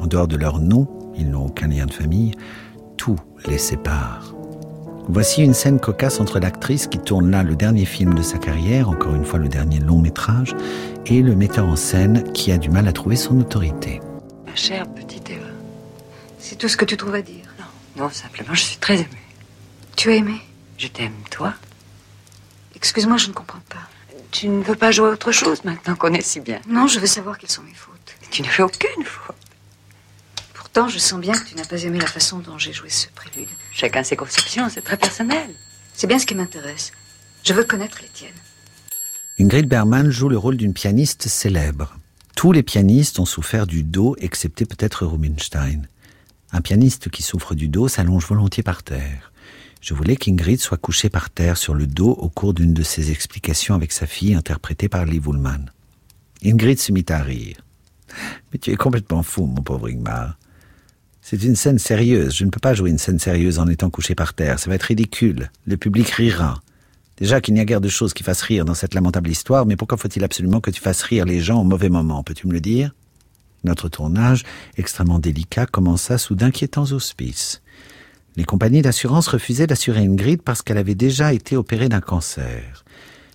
[0.01, 2.33] En dehors de leur nom, ils n'ont aucun lien de famille,
[2.97, 4.35] tout les sépare.
[5.07, 8.89] Voici une scène cocasse entre l'actrice qui tourne là le dernier film de sa carrière,
[8.89, 10.57] encore une fois le dernier long métrage,
[11.05, 14.01] et le metteur en scène qui a du mal à trouver son autorité.
[14.47, 15.45] Ma chère petite Eva,
[16.39, 17.55] c'est tout ce que tu trouves à dire
[17.99, 19.09] Non, simplement je suis très émue.
[19.95, 20.41] Tu as aimé
[20.83, 21.55] Je t'aime, toi
[22.75, 23.89] Excuse-moi, je ne comprends pas.
[24.33, 26.61] Tu ne veux pas jouer à autre chose maintenant qu'on est si bien?
[26.67, 28.17] Non, je veux savoir quelles sont mes fautes.
[28.33, 29.37] Tu ne fais aucune faute.
[30.55, 33.07] Pourtant, je sens bien que tu n'as pas aimé la façon dont j'ai joué ce
[33.15, 33.49] prélude.
[33.71, 35.55] Chacun ses conceptions, c'est très personnel.
[35.95, 36.91] C'est bien ce qui m'intéresse.
[37.45, 38.33] Je veux connaître les tiennes.
[39.39, 41.97] Ingrid Bergman joue le rôle d'une pianiste célèbre.
[42.35, 45.83] Tous les pianistes ont souffert du dos, excepté peut-être Rubinstein.
[46.51, 49.32] Un pianiste qui souffre du dos s'allonge volontiers par terre.
[49.83, 53.11] Je voulais qu'Ingrid soit couchée par terre sur le dos au cours d'une de ses
[53.11, 55.73] explications avec sa fille interprétée par Lee Woolman.
[56.45, 57.57] Ingrid se mit à rire.
[58.53, 60.39] Mais tu es complètement fou, mon pauvre Ingmar.
[61.21, 62.37] C'est une scène sérieuse.
[62.37, 64.61] Je ne peux pas jouer une scène sérieuse en étant couché par terre.
[64.61, 65.51] Ça va être ridicule.
[65.67, 66.63] Le public rira.
[67.17, 69.77] Déjà qu'il n'y a guère de choses qui fassent rire dans cette lamentable histoire, mais
[69.77, 72.23] pourquoi faut-il absolument que tu fasses rire les gens au mauvais moment?
[72.23, 72.95] Peux-tu me le dire?
[73.65, 74.45] Notre tournage,
[74.77, 77.62] extrêmement délicat, commença sous d'inquiétants auspices.
[78.37, 82.85] Les compagnies d'assurance refusaient d'assurer Ingrid parce qu'elle avait déjà été opérée d'un cancer.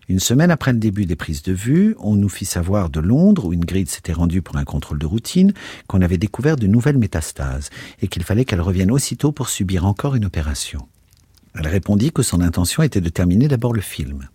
[0.09, 3.45] Une semaine après le début des prises de vue, on nous fit savoir de Londres,
[3.45, 5.53] où Ingrid s'était rendue pour un contrôle de routine,
[5.87, 7.69] qu'on avait découvert de nouvelles métastases
[8.01, 10.87] et qu'il fallait qu'elle revienne aussitôt pour subir encore une opération.
[11.53, 14.29] Elle répondit que son intention était de terminer d'abord le film.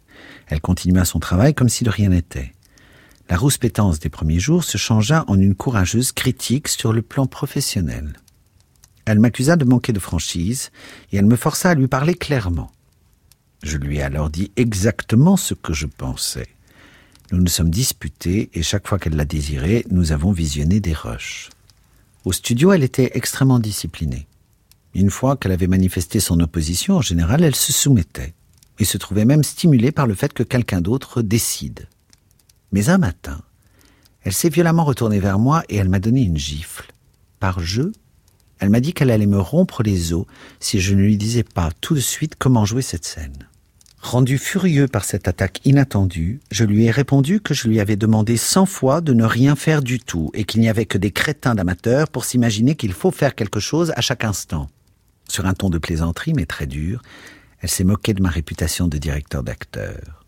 [0.46, 2.52] Elle continua son travail comme si de rien n'était.
[3.30, 8.12] La rouspétance des premiers jours se changea en une courageuse critique sur le plan professionnel.
[9.04, 10.70] Elle m'accusa de manquer de franchise
[11.10, 12.70] et elle me força à lui parler clairement.
[13.62, 16.48] Je lui ai alors dit exactement ce que je pensais.
[17.30, 21.50] Nous nous sommes disputés et chaque fois qu'elle l'a désiré, nous avons visionné des rushs.
[22.24, 24.26] Au studio, elle était extrêmement disciplinée.
[24.94, 28.34] Une fois qu'elle avait manifesté son opposition, en général, elle se soumettait
[28.78, 31.88] et se trouvait même stimulée par le fait que quelqu'un d'autre décide.
[32.70, 33.40] Mais un matin,
[34.22, 36.92] elle s'est violemment retournée vers moi et elle m'a donné une gifle.
[37.40, 37.92] Par jeu,
[38.62, 40.24] elle m'a dit qu'elle allait me rompre les os
[40.60, 43.48] si je ne lui disais pas tout de suite comment jouer cette scène.
[44.00, 48.36] Rendu furieux par cette attaque inattendue, je lui ai répondu que je lui avais demandé
[48.36, 51.56] cent fois de ne rien faire du tout et qu'il n'y avait que des crétins
[51.56, 54.70] d'amateurs pour s'imaginer qu'il faut faire quelque chose à chaque instant.
[55.28, 57.02] Sur un ton de plaisanterie, mais très dur,
[57.62, 60.24] elle s'est moquée de ma réputation de directeur d'acteur.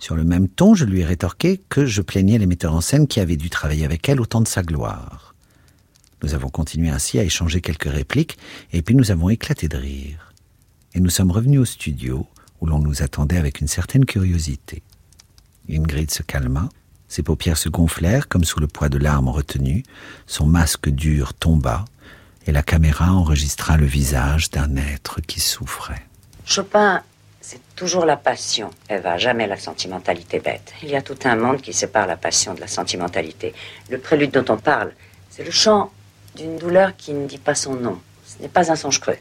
[0.00, 3.06] Sur le même ton, je lui ai rétorqué que je plaignais les metteurs en scène
[3.06, 5.33] qui avaient dû travailler avec elle au temps de sa gloire.
[6.24, 8.38] Nous avons continué ainsi à échanger quelques répliques,
[8.72, 10.32] et puis nous avons éclaté de rire.
[10.94, 12.26] Et nous sommes revenus au studio,
[12.62, 14.82] où l'on nous attendait avec une certaine curiosité.
[15.68, 16.70] Ingrid se calma,
[17.08, 19.82] ses paupières se gonflèrent comme sous le poids de larmes retenues,
[20.26, 21.84] son masque dur tomba,
[22.46, 26.06] et la caméra enregistra le visage d'un être qui souffrait.
[26.46, 27.02] Chopin,
[27.42, 30.72] c'est toujours la passion, Eva, jamais la sentimentalité bête.
[30.82, 33.52] Il y a tout un monde qui sépare la passion de la sentimentalité.
[33.90, 34.94] Le prélude dont on parle,
[35.28, 35.92] c'est le chant
[36.34, 37.98] d'une douleur qui ne dit pas son nom.
[38.26, 39.18] Ce n'est pas un songe creux.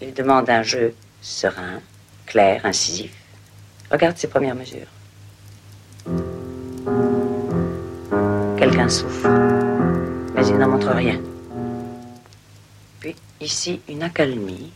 [0.00, 1.80] Il demande un jeu serein,
[2.26, 3.12] clair, incisif.
[3.90, 4.88] Regarde ses premières mesures.
[8.58, 9.28] Quelqu'un souffre,
[10.34, 11.20] mais il n'en montre rien.
[13.00, 14.72] Puis ici, une accalmie.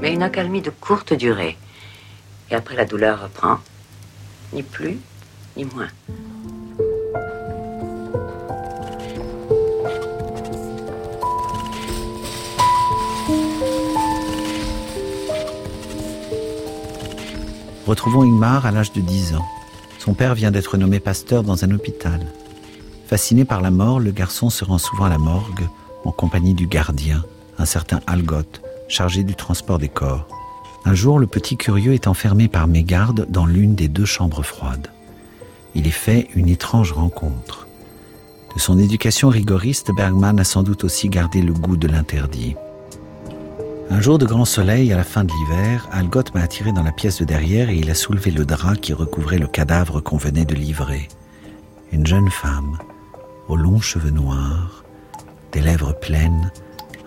[0.00, 1.56] Mais une accalmie de courte durée.
[2.50, 3.58] Et après, la douleur reprend.
[4.52, 4.98] Ni plus,
[5.56, 5.88] ni moins.
[17.92, 19.44] Retrouvons Ingmar à l'âge de 10 ans.
[19.98, 22.20] Son père vient d'être nommé pasteur dans un hôpital.
[23.06, 25.68] Fasciné par la mort, le garçon se rend souvent à la morgue
[26.06, 27.22] en compagnie du gardien,
[27.58, 30.26] un certain Algot, chargé du transport des corps.
[30.86, 34.88] Un jour, le petit curieux est enfermé par mégarde dans l'une des deux chambres froides.
[35.74, 37.66] Il est fait une étrange rencontre.
[38.54, 42.56] De son éducation rigoriste, Bergman a sans doute aussi gardé le goût de l'interdit.
[43.92, 46.92] Un jour de grand soleil, à la fin de l'hiver, Algot m'a attiré dans la
[46.92, 50.46] pièce de derrière et il a soulevé le drap qui recouvrait le cadavre qu'on venait
[50.46, 51.08] de livrer.
[51.92, 52.78] Une jeune femme,
[53.48, 54.82] aux longs cheveux noirs,
[55.52, 56.50] des lèvres pleines,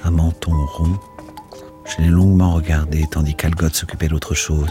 [0.03, 0.99] un menton rond.
[1.86, 4.69] Je l'ai longuement regardé tandis qu'Algot s'occupait d'autre chose.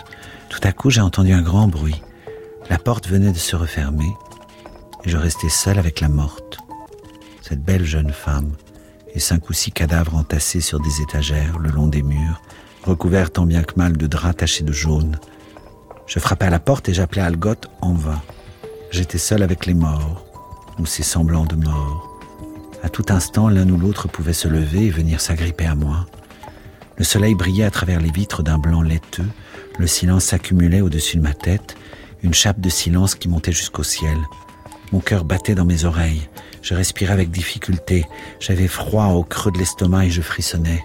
[0.50, 2.00] Tout à coup, j'ai entendu un grand bruit.
[2.70, 4.12] La porte venait de se refermer
[5.04, 6.58] et je restais seul avec la morte,
[7.42, 8.52] cette belle jeune femme
[9.14, 12.42] et cinq ou six cadavres entassés sur des étagères le long des murs,
[12.82, 15.18] recouverts tant bien que mal de draps tachés de jaune.
[16.06, 18.20] Je frappais à la porte et j'appelais Algot en vain.
[18.90, 20.24] J'étais seul avec les morts,
[20.78, 22.20] ou ces semblants de morts.
[22.82, 26.06] À tout instant, l'un ou l'autre pouvait se lever et venir s'agripper à moi.
[26.96, 29.28] Le soleil brillait à travers les vitres d'un blanc laiteux,
[29.78, 31.76] le silence s'accumulait au-dessus de ma tête,
[32.22, 34.16] une chape de silence qui montait jusqu'au ciel.
[34.92, 36.28] Mon cœur battait dans mes oreilles,
[36.64, 38.06] je respirais avec difficulté,
[38.40, 40.82] j'avais froid au creux de l'estomac et je frissonnais.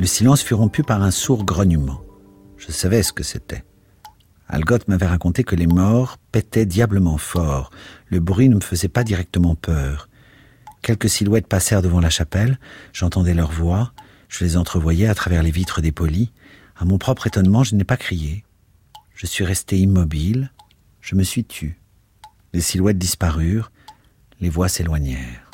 [0.00, 2.00] Le silence fut rompu par un sourd grognement.
[2.56, 3.64] Je savais ce que c'était.
[4.48, 7.70] Algot m'avait raconté que les morts pétaient diablement fort.
[8.08, 10.08] Le bruit ne me faisait pas directement peur.
[10.80, 12.58] Quelques silhouettes passèrent devant la chapelle,
[12.94, 13.92] j'entendais leurs voix,
[14.28, 16.32] je les entrevoyais à travers les vitres dépolies.
[16.76, 18.44] À mon propre étonnement, je n'ai pas crié.
[19.14, 20.50] Je suis resté immobile,
[21.02, 21.78] je me suis tu.
[22.54, 23.70] Les silhouettes disparurent,
[24.44, 25.50] les voix s'éloignèrent.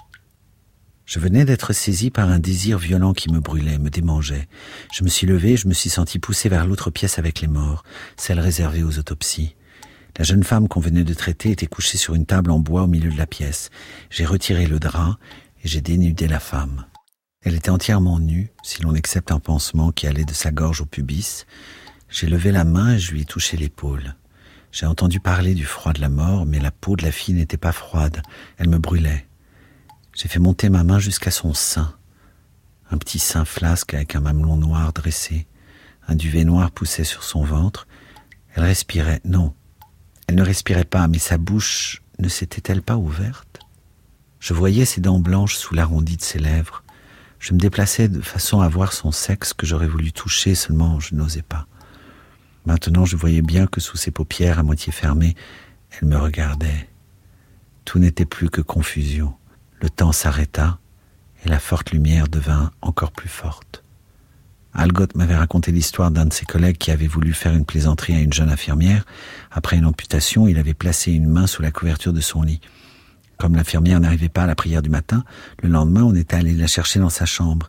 [1.07, 4.49] Je venais d'être saisi par un désir violent qui me brûlait, me démangeait.
[4.93, 7.85] Je me suis levé, je me suis senti poussé vers l'autre pièce avec les morts,
[8.17, 9.55] celle réservée aux autopsies.
[10.19, 12.89] La jeune femme qu'on venait de traiter était couchée sur une table en bois au
[12.89, 13.71] milieu de la pièce.
[14.11, 15.19] J'ai retiré le drap
[15.63, 16.85] et j'ai dénudé la femme.
[17.43, 20.87] Elle était entièrement nue, si l'on accepte un pansement qui allait de sa gorge au
[20.87, 21.47] pubis.
[22.09, 24.17] J'ai levé la main et je lui ai touché l'épaule.
[24.73, 27.57] J'ai entendu parler du froid de la mort, mais la peau de la fille n'était
[27.57, 28.23] pas froide,
[28.57, 29.27] elle me brûlait.
[30.15, 31.95] J'ai fait monter ma main jusqu'à son sein.
[32.91, 35.47] Un petit sein flasque avec un mamelon noir dressé.
[36.09, 37.87] Un duvet noir poussait sur son ventre.
[38.55, 39.21] Elle respirait.
[39.25, 39.55] Non,
[40.27, 43.59] elle ne respirait pas, mais sa bouche ne s'était-elle pas ouverte?
[44.39, 46.85] Je voyais ses dents blanches sous l'arrondi de ses lèvres.
[47.41, 51.15] Je me déplaçais de façon à voir son sexe que j'aurais voulu toucher, seulement je
[51.15, 51.67] n'osais pas.
[52.67, 55.35] Maintenant je voyais bien que sous ses paupières à moitié fermées,
[55.91, 56.89] elle me regardait.
[57.85, 59.35] Tout n'était plus que confusion.
[59.81, 60.79] Le temps s'arrêta
[61.45, 63.83] et la forte lumière devint encore plus forte.
[64.73, 68.21] Algot m'avait raconté l'histoire d'un de ses collègues qui avait voulu faire une plaisanterie à
[68.21, 69.05] une jeune infirmière.
[69.51, 72.61] Après une amputation, il avait placé une main sous la couverture de son lit.
[73.37, 75.25] Comme l'infirmière n'arrivait pas à la prière du matin,
[75.63, 77.69] le lendemain on était allé la chercher dans sa chambre.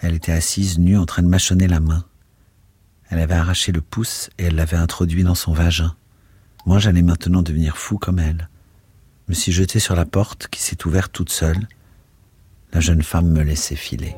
[0.00, 2.04] Elle était assise nue en train de mâchonner la main.
[3.10, 5.94] Elle avait arraché le pouce et elle l'avait introduit dans son vagin.
[6.64, 8.48] Moi, j'allais maintenant devenir fou comme elle.
[9.26, 11.68] Je me suis jeté sur la porte qui s'est ouverte toute seule.
[12.72, 14.16] La jeune femme me laissait filer.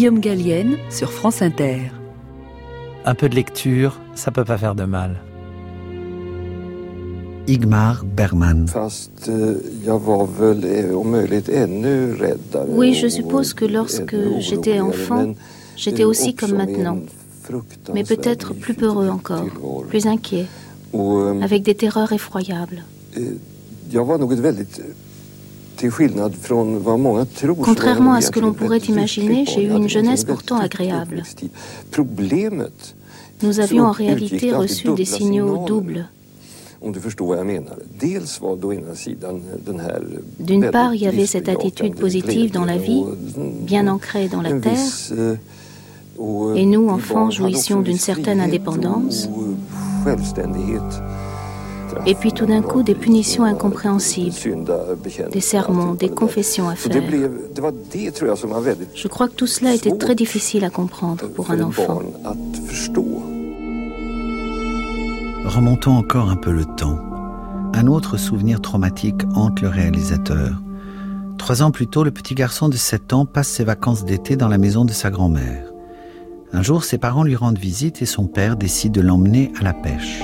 [0.00, 1.92] Guillaume Gallienne sur France Inter.
[3.04, 5.20] Un peu de lecture, ça peut pas faire de mal.
[7.46, 8.64] Igmar Bergman.
[12.68, 15.34] Oui, je suppose que lorsque j'étais enfant,
[15.76, 17.00] j'étais aussi comme maintenant,
[17.92, 19.44] mais peut-être plus peureux encore,
[19.86, 20.46] plus inquiet,
[21.42, 22.84] avec des terreurs effroyables.
[27.62, 31.22] Contrairement à ce que l'on pourrait imaginer, j'ai eu une jeunesse pourtant agréable.
[33.42, 36.08] Nous avions en réalité reçu des signaux doubles.
[40.38, 43.04] D'une part, il y avait cette attitude positive dans la vie,
[43.62, 44.78] bien ancrée dans la terre,
[46.56, 49.28] et nous, enfants, jouissions d'une certaine indépendance.
[52.06, 54.34] Et puis tout d'un coup, des punitions incompréhensibles,
[55.30, 57.02] des sermons, des confessions à faire.
[58.94, 62.02] Je crois que tout cela était très difficile à comprendre pour un enfant.
[65.44, 66.98] Remontons encore un peu le temps.
[67.74, 70.50] Un autre souvenir traumatique hante le réalisateur.
[71.38, 74.48] Trois ans plus tôt, le petit garçon de 7 ans passe ses vacances d'été dans
[74.48, 75.64] la maison de sa grand-mère.
[76.52, 79.72] Un jour, ses parents lui rendent visite et son père décide de l'emmener à la
[79.72, 80.20] pêche.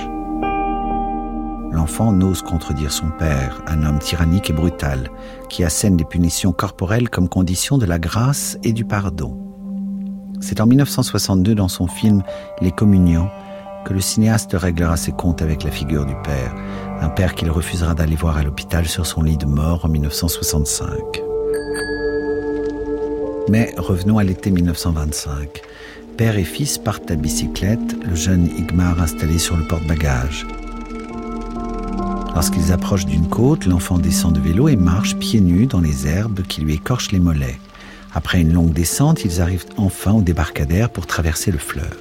[1.72, 5.10] L'enfant n'ose contredire son père, un homme tyrannique et brutal,
[5.48, 9.36] qui assène des punitions corporelles comme condition de la grâce et du pardon.
[10.40, 12.22] C'est en 1962, dans son film
[12.60, 13.28] Les Communions,
[13.84, 16.54] que le cinéaste réglera ses comptes avec la figure du père,
[17.00, 21.22] un père qu'il refusera d'aller voir à l'hôpital sur son lit de mort en 1965.
[23.48, 25.62] Mais revenons à l'été 1925.
[26.16, 30.46] Père et fils partent à bicyclette, le jeune Igmar installé sur le porte-bagages.
[32.36, 36.42] Lorsqu'ils approchent d'une côte, l'enfant descend de vélo et marche pieds nus dans les herbes
[36.42, 37.58] qui lui écorchent les mollets.
[38.12, 41.96] Après une longue descente, ils arrivent enfin au débarcadère pour traverser le fleuve.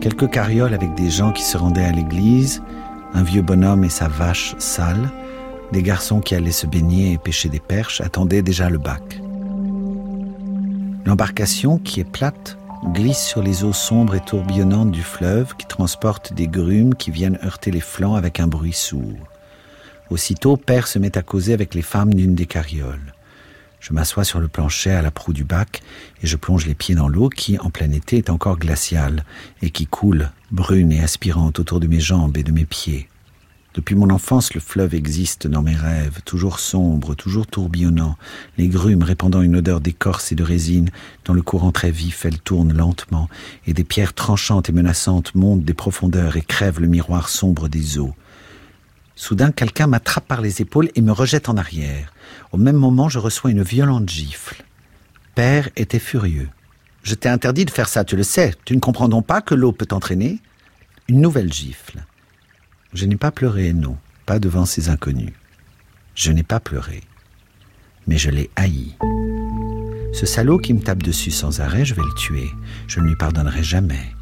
[0.00, 2.62] Quelques carrioles avec des gens qui se rendaient à l'église,
[3.12, 5.10] un vieux bonhomme et sa vache sale,
[5.72, 9.20] des garçons qui allaient se baigner et pêcher des perches attendaient déjà le bac.
[11.06, 16.32] L'embarcation, qui est plate, glisse sur les eaux sombres et tourbillonnantes du fleuve qui transportent
[16.32, 19.18] des grumes qui viennent heurter les flancs avec un bruit sourd.
[20.10, 23.12] Aussitôt, Père se met à causer avec les femmes d'une des carrioles.
[23.80, 25.82] Je m'assois sur le plancher à la proue du bac
[26.22, 29.24] et je plonge les pieds dans l'eau qui, en plein été, est encore glaciale
[29.62, 33.08] et qui coule, brune et aspirante autour de mes jambes et de mes pieds.
[33.76, 38.16] Depuis mon enfance, le fleuve existe dans mes rêves, toujours sombre, toujours tourbillonnant,
[38.56, 40.88] les grumes répandant une odeur d'écorce et de résine,
[41.26, 43.28] dans le courant très vif, elles tournent lentement,
[43.66, 47.98] et des pierres tranchantes et menaçantes montent des profondeurs et crèvent le miroir sombre des
[47.98, 48.14] eaux.
[49.14, 52.14] Soudain, quelqu'un m'attrape par les épaules et me rejette en arrière.
[52.52, 54.64] Au même moment, je reçois une violente gifle.
[55.34, 56.48] Père était furieux.
[57.02, 58.54] Je t'ai interdit de faire ça, tu le sais.
[58.64, 60.40] Tu ne comprends donc pas que l'eau peut t'entraîner
[61.08, 62.05] Une nouvelle gifle.
[62.92, 65.32] Je n'ai pas pleuré, non, pas devant ces inconnus.
[66.14, 67.02] Je n'ai pas pleuré,
[68.06, 68.96] mais je l'ai haï.
[70.12, 72.48] Ce salaud qui me tape dessus sans arrêt, je vais le tuer.
[72.86, 74.14] Je ne lui pardonnerai jamais.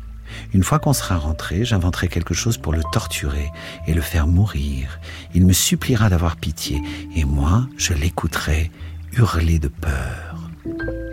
[0.52, 3.48] Une fois qu'on sera rentré, j'inventerai quelque chose pour le torturer
[3.86, 4.98] et le faire mourir.
[5.34, 6.80] Il me suppliera d'avoir pitié,
[7.14, 8.72] et moi, je l'écouterai
[9.12, 10.50] hurler de peur.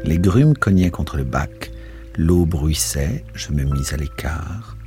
[0.04, 1.72] Les grumes cognaient contre le bac,
[2.18, 4.78] l'eau bruissait, je me mis à l'écart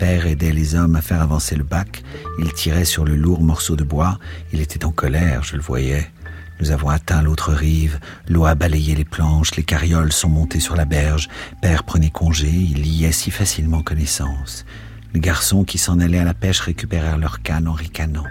[0.00, 2.02] père aidait les hommes à faire avancer le bac.
[2.38, 4.18] Il tirait sur le lourd morceau de bois.
[4.50, 6.10] Il était en colère, je le voyais.
[6.58, 8.00] Nous avons atteint l'autre rive.
[8.26, 9.54] L'eau a balayé les planches.
[9.56, 11.28] Les carrioles sont montées sur la berge.
[11.60, 12.48] Père prenait congé.
[12.48, 14.64] Il liait si facilement connaissance.
[15.12, 18.26] Les garçons qui s'en allaient à la pêche récupérèrent leur canne en ricanant.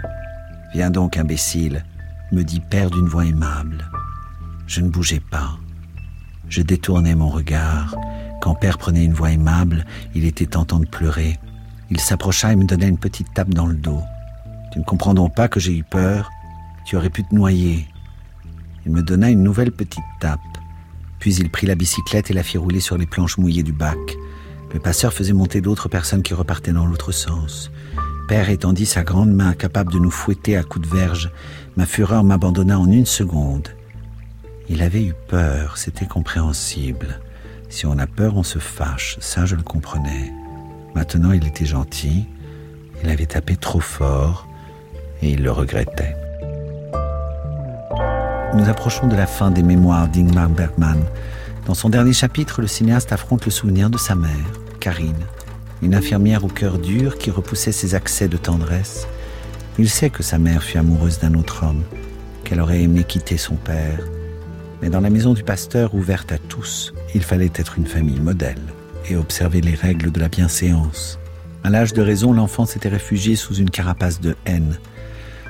[0.74, 1.84] Viens donc, imbécile,
[2.32, 3.88] me dit Père d'une voix aimable.
[4.66, 5.56] Je ne bougeais pas.
[6.48, 7.94] Je détournais mon regard.
[8.40, 11.38] Quand Père prenait une voix aimable, il était tentant de pleurer.
[11.90, 14.00] Il s'approcha et me donna une petite tape dans le dos.
[14.72, 16.30] Tu ne comprends donc pas que j'ai eu peur
[16.84, 17.86] Tu aurais pu te noyer.
[18.86, 20.40] Il me donna une nouvelle petite tape.
[21.18, 23.98] Puis il prit la bicyclette et la fit rouler sur les planches mouillées du bac.
[24.72, 27.70] Le passeur faisait monter d'autres personnes qui repartaient dans l'autre sens.
[28.28, 31.32] Père étendit sa grande main capable de nous fouetter à coups de verge.
[31.76, 33.68] Ma fureur m'abandonna en une seconde.
[34.68, 37.20] Il avait eu peur, c'était compréhensible.
[37.68, 40.32] Si on a peur, on se fâche, ça je le comprenais.
[40.94, 42.26] Maintenant, il était gentil,
[43.02, 44.46] il avait tapé trop fort
[45.22, 46.16] et il le regrettait.
[48.54, 50.98] Nous approchons de la fin des mémoires d'Ingmar Bergman.
[51.66, 54.30] Dans son dernier chapitre, le cinéaste affronte le souvenir de sa mère,
[54.80, 55.24] Karine,
[55.82, 59.06] une infirmière au cœur dur qui repoussait ses accès de tendresse.
[59.78, 61.84] Il sait que sa mère fut amoureuse d'un autre homme,
[62.42, 64.00] qu'elle aurait aimé quitter son père.
[64.82, 68.60] Mais dans la maison du pasteur ouverte à tous, il fallait être une famille modèle
[69.08, 71.18] et observer les règles de la bienséance.
[71.62, 74.78] À l'âge de raison, l'enfant s'était réfugié sous une carapace de haine.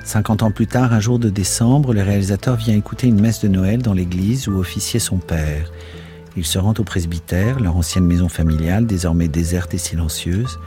[0.03, 3.47] Cinquante ans plus tard, un jour de décembre, le réalisateur vient écouter une messe de
[3.47, 5.71] Noël dans l'église où officiait son père.
[6.35, 10.59] Il se rend au presbytère, leur ancienne maison familiale, désormais déserte et silencieuse.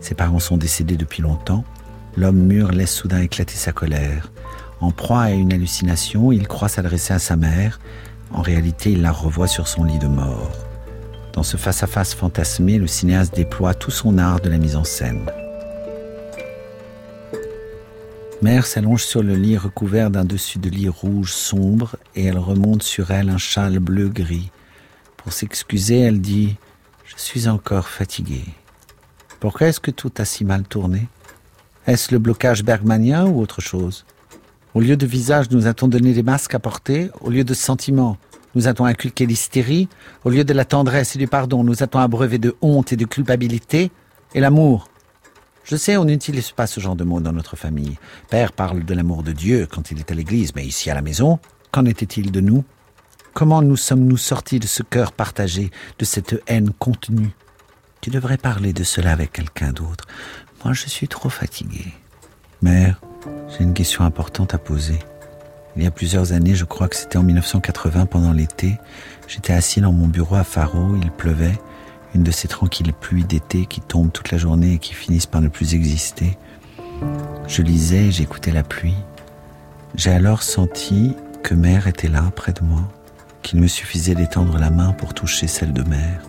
[0.00, 1.64] Ses parents sont décédés depuis longtemps.
[2.16, 4.30] L'homme mûr laisse soudain éclater sa colère.
[4.80, 7.80] En proie à une hallucination, il croit s'adresser à sa mère.
[8.32, 10.71] En réalité, il la revoit sur son lit de mort.
[11.32, 15.30] Dans ce face-à-face fantasmé, le cinéaste déploie tout son art de la mise en scène.
[18.42, 22.82] Mère s'allonge sur le lit recouvert d'un dessus de lit rouge sombre et elle remonte
[22.82, 24.50] sur elle un châle bleu-gris.
[25.16, 26.48] Pour s'excuser, elle dit⁇
[27.04, 28.46] Je suis encore fatiguée.
[29.38, 31.08] Pourquoi est-ce que tout a si mal tourné?
[31.86, 34.04] Est-ce le blocage bergmanien ou autre chose?
[34.74, 37.10] Au lieu de visage, nous a-t-on donné des masques à porter?
[37.20, 38.18] Au lieu de sentiments,
[38.54, 39.88] nous a-t-on inculqué l'hystérie
[40.24, 43.04] Au lieu de la tendresse et du pardon, nous a-t-on abreuvé de honte et de
[43.04, 43.90] culpabilité
[44.34, 44.88] Et l'amour?
[45.64, 47.98] Je sais, on n'utilise pas ce genre de mots dans notre famille.
[48.30, 51.02] Père parle de l'amour de Dieu quand il est à l'église, mais ici à la
[51.02, 51.38] maison,
[51.70, 52.64] qu'en était-il de nous?
[53.32, 57.30] Comment nous sommes-nous sortis de ce cœur partagé, de cette haine contenue?
[58.00, 60.04] Tu devrais parler de cela avec quelqu'un d'autre.
[60.64, 61.86] Moi, je suis trop fatigué.
[62.60, 63.00] Mère,
[63.48, 64.98] j'ai une question importante à poser.
[65.76, 68.78] Il y a plusieurs années, je crois que c'était en 1980 pendant l'été,
[69.26, 71.58] j'étais assis dans mon bureau à Faro, il pleuvait,
[72.14, 75.40] une de ces tranquilles pluies d'été qui tombent toute la journée et qui finissent par
[75.40, 76.36] ne plus exister.
[77.48, 78.96] Je lisais et j'écoutais la pluie.
[79.94, 82.82] J'ai alors senti que mère était là, près de moi,
[83.42, 86.22] qu'il me suffisait d'étendre la main pour toucher celle de mère.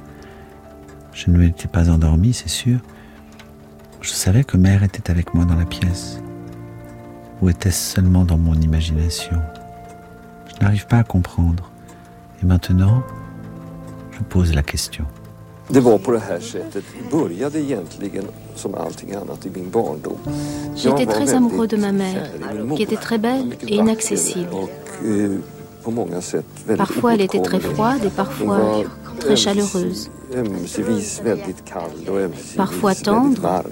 [1.14, 2.80] Je ne m'étais pas endormi, c'est sûr.
[4.02, 6.20] Je savais que mère était avec moi dans la pièce.
[7.44, 9.36] Ou était-ce seulement dans mon imagination
[10.48, 11.70] Je n'arrive pas à comprendre.
[12.42, 13.04] Et maintenant,
[14.12, 15.04] je pose la question.
[20.76, 22.30] J'étais très amoureux de ma mère,
[22.78, 24.56] qui était très belle et inaccessible.
[26.78, 28.84] Parfois elle était très froide et parfois
[29.20, 30.10] très chaleureuse.
[32.56, 33.64] Parfois tendre.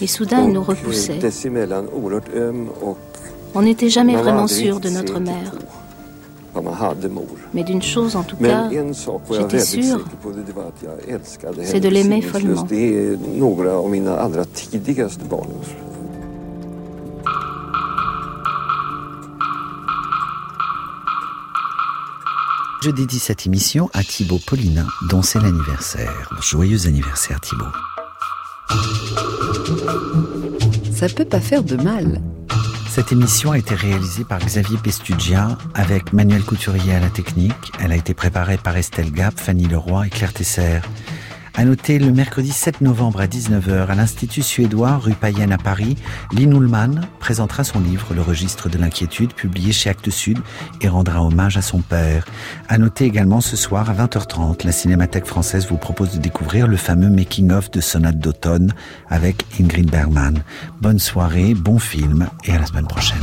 [0.00, 1.18] Et soudain elle nous repoussait.
[3.54, 5.52] On n'était jamais vraiment sûr de notre mère.
[7.52, 8.68] Mais d'une chose en tout cas,
[9.30, 10.04] j'étais sûre,
[11.64, 12.66] c'est de l'aimer follement.
[22.82, 26.30] Je dédie cette émission à Thibaut Paulina, dont c'est l'anniversaire.
[26.42, 27.64] Joyeux anniversaire Thibaut.
[30.94, 32.20] Ça peut pas faire de mal.
[32.88, 37.72] Cette émission a été réalisée par Xavier Pestugia avec Manuel Couturier à la technique.
[37.80, 40.78] Elle a été préparée par Estelle Gap, Fanny Leroy et Claire Tesser.
[41.56, 45.96] À noter le mercredi 7 novembre à 19h à l'Institut suédois rue Payenne à Paris,
[46.32, 50.38] Lynn Ullmann présentera son livre Le registre de l'inquiétude publié chez Actes Sud
[50.80, 52.24] et rendra hommage à son père.
[52.68, 56.76] À noter également ce soir à 20h30, la Cinémathèque française vous propose de découvrir le
[56.76, 58.72] fameux making-of de Sonate d'automne
[59.08, 60.42] avec Ingrid Bergman.
[60.80, 63.18] Bonne soirée, bon film et à la semaine prochaine.